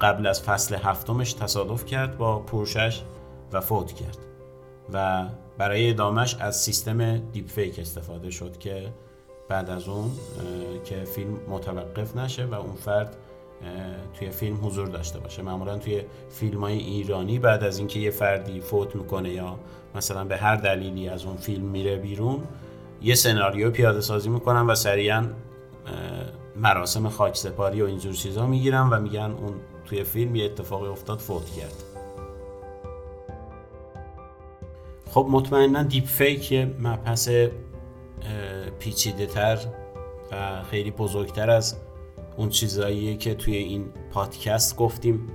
قبل 0.00 0.26
از 0.26 0.42
فصل 0.42 0.74
هفتمش 0.74 1.32
تصادف 1.32 1.84
کرد 1.84 2.18
با 2.18 2.38
پورشش 2.38 3.02
و 3.52 3.60
فوت 3.60 3.92
کرد 3.92 4.18
و 4.92 5.26
برای 5.58 5.90
ادامش 5.90 6.36
از 6.40 6.60
سیستم 6.60 7.16
دیپ 7.16 7.48
فیک 7.48 7.78
استفاده 7.78 8.30
شد 8.30 8.58
که 8.58 8.92
بعد 9.48 9.70
از 9.70 9.88
اون 9.88 10.10
که 10.84 11.04
فیلم 11.04 11.36
متوقف 11.48 12.16
نشه 12.16 12.46
و 12.46 12.54
اون 12.54 12.74
فرد 12.74 13.16
توی 14.18 14.30
فیلم 14.30 14.66
حضور 14.66 14.88
داشته 14.88 15.18
باشه. 15.18 15.42
معمولا 15.42 15.78
توی 15.78 16.02
فیلم 16.30 16.60
های 16.60 16.78
ایرانی 16.78 17.38
بعد 17.38 17.64
از 17.64 17.78
اینکه 17.78 18.00
یه 18.00 18.10
فردی 18.10 18.60
فوت 18.60 18.96
می‌کنه 18.96 19.30
یا 19.30 19.58
مثلا 19.94 20.24
به 20.24 20.36
هر 20.36 20.56
دلیلی 20.56 21.08
از 21.08 21.24
اون 21.24 21.36
فیلم 21.36 21.64
میره 21.64 21.96
بیرون 21.96 22.42
یه 23.02 23.14
سناریو 23.14 23.70
پیاده 23.70 24.00
سازی 24.00 24.28
می‌کنن 24.28 24.66
و 24.66 24.74
سریعا 24.74 25.24
مراسم 26.56 27.08
خاک 27.08 27.36
سپاری 27.36 27.82
و 27.82 27.86
اینجور 27.86 28.12
چیزا 28.12 28.46
می‌گیرن 28.46 28.88
و 28.88 29.00
میگن 29.00 29.36
اون 29.40 29.54
توی 29.84 30.04
فیلم 30.04 30.36
یه 30.36 30.44
اتفاقی 30.44 30.88
افتاد 30.88 31.18
فوت 31.18 31.46
کرد. 31.46 31.84
خب 35.10 35.26
مطمئنا 35.30 35.82
دیپ 35.82 36.06
فیک 36.06 36.52
یه 36.52 36.74
مبحث 36.80 37.30
پیچیده 38.78 39.26
تر 39.26 39.58
و 40.32 40.62
خیلی 40.62 40.90
بزرگتر 40.90 41.50
از 41.50 41.76
اون 42.36 42.48
چیزاییه 42.48 43.16
که 43.16 43.34
توی 43.34 43.56
این 43.56 43.84
پادکست 44.12 44.76
گفتیم 44.76 45.28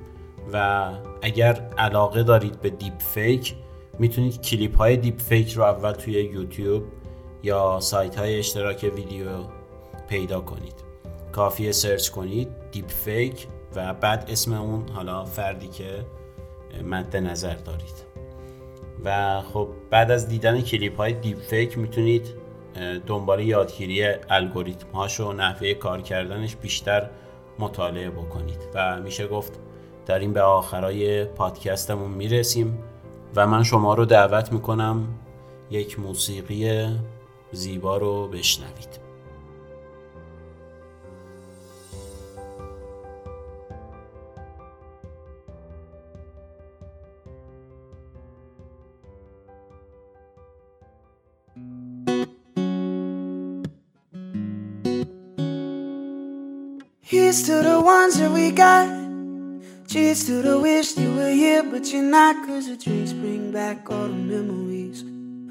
و 0.53 0.89
اگر 1.21 1.53
علاقه 1.77 2.23
دارید 2.23 2.61
به 2.61 2.69
دیپ 2.69 2.99
فیک 2.99 3.55
می‌تونید 3.99 4.41
کلیپ 4.41 4.77
های 4.77 4.97
دیپ 4.97 5.19
فیک 5.19 5.53
رو 5.53 5.63
اول 5.63 5.91
توی 5.91 6.13
یوتیوب 6.13 6.83
یا 7.43 7.79
سایت 7.79 8.15
های 8.15 8.39
اشتراک 8.39 8.91
ویدیو 8.95 9.27
پیدا 10.09 10.41
کنید. 10.41 10.86
کافیه 11.37 11.71
سرچ 11.71 12.09
کنید. 12.09 12.49
دیپ 12.71 12.87
فیک 12.87 13.47
و 13.75 13.93
بعد 13.93 14.25
اسم 14.29 14.53
اون 14.53 14.89
حالا 14.89 15.25
فردی 15.25 15.67
که 15.67 16.05
مد 16.83 17.17
نظر 17.17 17.55
دارید. 17.55 18.05
و 19.05 19.41
خب 19.41 19.67
بعد 19.89 20.11
از 20.11 20.27
دیدن 20.27 20.61
کلیپ 20.61 20.97
های 20.97 21.13
دیپ 21.13 21.39
فیک 21.39 21.77
می‌تونید 21.77 22.33
دنبال 23.07 23.39
یادگیری 23.39 24.05
الگوریتم 24.29 24.91
هاش 24.93 25.19
و 25.19 25.33
نحوه 25.33 25.73
کار 25.73 26.01
کردنش 26.01 26.55
بیشتر 26.55 27.09
مطالعه 27.59 28.09
بکنید. 28.09 28.59
و 28.73 29.01
میشه 29.01 29.27
گفت 29.27 29.59
در 30.05 30.19
این 30.19 30.33
به 30.33 30.41
آخرای 30.41 31.25
پادکستمون 31.25 32.11
می‌رسیم 32.11 32.83
و 33.35 33.47
من 33.47 33.63
شما 33.63 33.93
رو 33.93 34.05
دعوت 34.05 34.51
می‌کنم 34.51 35.07
یک 35.69 35.99
موسیقی 35.99 36.87
زیبا 37.51 37.97
رو 37.97 38.27
بشنوید. 38.27 39.06
Here's 57.09 57.43
to 57.43 57.61
the 57.63 57.79
ones 57.79 58.19
that 58.19 58.29
we 58.29 58.51
got. 58.51 58.89
Cheers 59.87 60.25
to 60.25 60.41
the 60.41 60.59
wish 60.59 60.97
you 60.97 61.15
were 61.15 61.29
here, 61.29 61.63
but 61.63 61.89
you're 61.93 62.01
not. 62.01 62.45
Cause 62.45 62.67
the 62.67 62.75
drinks 62.75 63.13
bring 63.13 63.49
back 63.49 63.89
all 63.89 64.09
the 64.09 64.13
memories 64.13 65.03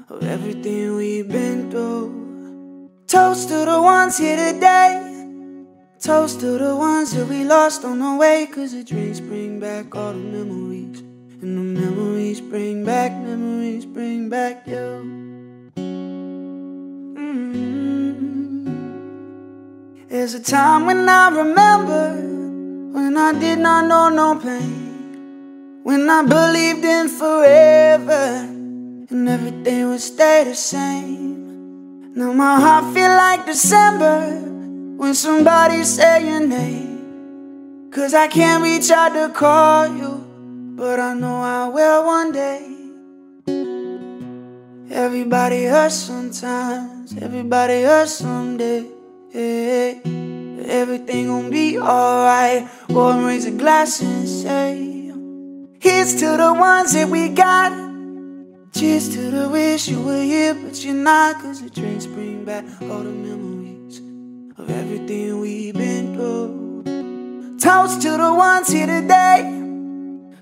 of 0.07 0.21
everything 0.21 0.95
we've 0.95 1.27
been 1.27 1.71
through. 1.71 2.91
Toast 3.07 3.49
to 3.49 3.65
the 3.65 3.81
ones 3.81 4.19
here 4.19 4.37
today. 4.37 5.01
Toast 5.99 6.41
to 6.41 6.59
the 6.59 6.75
ones 6.75 7.09
that 7.13 7.27
we 7.27 7.43
lost 7.43 7.83
on 7.83 7.97
the 7.97 8.15
way. 8.17 8.45
Cause 8.53 8.73
the 8.73 8.83
drinks 8.83 9.19
bring 9.19 9.59
back 9.59 9.95
all 9.95 10.13
the 10.13 10.19
memories. 10.19 10.99
And 11.41 11.57
the 11.57 11.81
memories 11.81 12.39
bring 12.39 12.85
back, 12.85 13.11
memories 13.13 13.87
bring 13.87 14.29
back 14.29 14.67
you. 14.67 15.26
There's 20.27 20.41
a 20.41 20.43
time 20.43 20.85
when 20.85 21.07
I 21.07 21.29
remember 21.29 22.11
when 22.91 23.15
I 23.15 23.31
did 23.39 23.59
not 23.59 23.85
know 23.85 24.09
no 24.09 24.37
pain, 24.37 25.79
when 25.83 26.09
I 26.09 26.21
believed 26.21 26.83
in 26.83 27.07
forever 27.07 28.43
and 29.09 29.29
everything 29.29 29.87
would 29.87 30.01
stay 30.01 30.43
the 30.43 30.53
same. 30.53 32.13
Now 32.13 32.33
my 32.33 32.59
heart 32.59 32.93
feel 32.93 33.07
like 33.07 33.45
December 33.45 34.41
when 34.97 35.15
somebody 35.15 35.85
say 35.85 36.27
your 36.27 36.45
name, 36.45 37.89
cause 37.89 38.13
I 38.13 38.27
can't 38.27 38.61
reach 38.61 38.91
out 38.91 39.13
to 39.13 39.33
call 39.33 39.87
you 39.87 40.25
but 40.75 40.99
I 40.99 41.13
know 41.13 41.37
I 41.41 41.69
will 41.69 42.05
one 42.05 42.33
day. 42.33 42.67
Everybody 44.91 45.63
hurts 45.63 45.95
sometimes, 45.95 47.15
everybody 47.15 47.83
hurts 47.83 48.15
someday. 48.15 48.96
Hey, 49.29 49.99
everything 50.65 51.27
gon' 51.27 51.49
be 51.49 51.77
alright. 51.77 52.65
Go 52.87 53.09
and 53.09 53.25
raise 53.25 53.45
a 53.45 53.51
glass 53.51 54.01
and 54.01 54.27
say, 54.27 55.11
Here's 55.81 56.15
to 56.15 56.37
the 56.37 56.53
ones 56.57 56.93
that 56.93 57.09
we 57.09 57.29
got. 57.29 57.73
Cheers 58.73 59.09
to 59.09 59.31
the 59.31 59.49
wish 59.49 59.89
you 59.89 60.01
were 60.01 60.21
here, 60.21 60.53
but 60.53 60.81
you're 60.83 60.93
not. 60.93 61.41
Cause 61.41 61.61
the 61.61 61.69
drinks 61.69 62.05
bring 62.05 62.45
back 62.45 62.63
all 62.83 62.99
the 62.99 63.11
memories 63.11 63.99
of 64.57 64.69
everything 64.69 65.41
we've 65.41 65.73
been 65.73 66.13
through. 66.15 67.57
Toast 67.59 68.01
to 68.03 68.11
the 68.11 68.33
ones 68.33 68.69
here 68.69 68.87
today. 68.87 69.53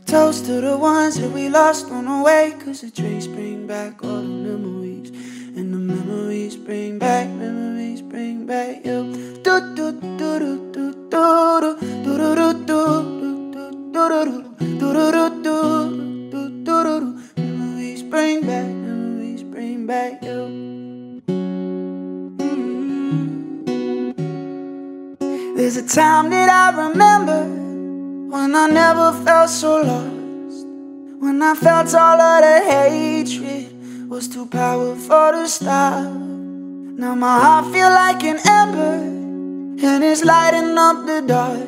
Toast 0.06 0.46
to 0.46 0.62
the 0.62 0.78
ones 0.78 1.20
that 1.20 1.32
we 1.32 1.50
lost 1.50 1.90
on 1.90 2.06
the 2.06 2.24
way. 2.24 2.54
Cause 2.64 2.82
the 2.82 2.92
drinks 2.92 3.26
bring 3.26 3.66
back 3.66 4.04
all 4.04 4.22
the 4.22 4.28
memories. 4.28 5.12
And 5.58 5.74
the 5.74 5.78
memories 5.78 6.58
bring 6.58 7.00
back, 7.00 7.30
memories 7.30 8.02
bring 8.02 8.46
back 8.46 8.86
you. 8.86 9.40
Do 9.42 9.74
do 9.74 9.94
do 9.94 10.18
do 10.18 10.74
do 10.74 10.94
do 11.10 11.32
do 11.50 11.78
do 12.04 12.18
do 12.20 12.54
do 12.54 12.68
do 12.68 13.06
do 13.46 14.12
do 15.06 15.62
do 16.30 16.50
do 16.66 16.84
do 16.84 17.20
Memories 17.38 18.04
bring 18.04 18.42
back, 18.42 18.68
memories 18.68 19.44
bring 19.44 19.88
back 19.88 20.22
you. 20.22 21.22
There's 25.56 25.78
a 25.78 25.88
time 25.88 26.32
that 26.32 26.50
I 26.50 26.90
remember 26.90 27.44
when 28.30 28.54
I 28.54 28.68
never 28.68 29.14
felt 29.24 29.50
so 29.50 29.82
lost. 29.84 30.68
When 31.22 31.42
I 31.42 31.56
felt 31.56 31.96
all 31.96 32.20
of 32.20 32.42
the 32.44 32.60
hatred 32.70 33.55
was 34.16 34.30
too 34.30 34.46
powerful 34.46 35.32
to 35.34 35.46
stop. 35.46 36.10
Now 37.02 37.16
my 37.16 37.38
heart 37.38 37.66
feel 37.74 37.90
like 37.90 38.24
an 38.24 38.40
ember 38.48 38.96
and 39.86 40.04
it's 40.06 40.24
lighting 40.24 40.78
up 40.78 41.06
the 41.06 41.22
dark. 41.22 41.60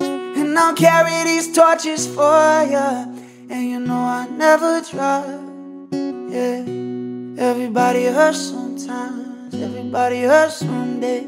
And 0.00 0.58
I'll 0.58 0.74
carry 0.74 1.24
these 1.24 1.52
torches 1.54 2.06
for 2.06 2.40
ya, 2.72 3.04
and 3.50 3.68
you 3.70 3.80
know 3.80 4.00
I 4.00 4.26
never 4.30 4.80
drop. 4.80 5.26
Yeah, 6.32 6.64
everybody 7.50 8.04
hurts 8.06 8.48
sometimes, 8.48 9.54
everybody 9.54 10.22
hurts 10.22 10.56
someday. 10.60 11.26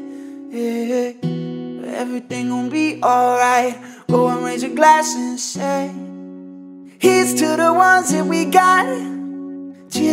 Yeah, 0.49 1.11
but 1.21 1.93
everything 1.93 2.49
gon' 2.49 2.69
be 2.69 2.99
alright. 3.03 3.77
Go 4.07 4.27
and 4.29 4.43
raise 4.43 4.63
a 4.63 4.69
glass 4.69 5.13
and 5.13 5.39
say, 5.39 5.91
Here's 6.97 7.35
to 7.35 7.57
the 7.57 7.71
ones 7.71 8.11
that 8.11 8.25
we 8.25 8.45
got. 8.45 9.20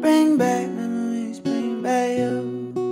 Bring 0.00 0.36
back 0.38 0.68
memories, 0.68 1.40
bring 1.40 1.82
back 1.82 2.18
you. 2.18 2.87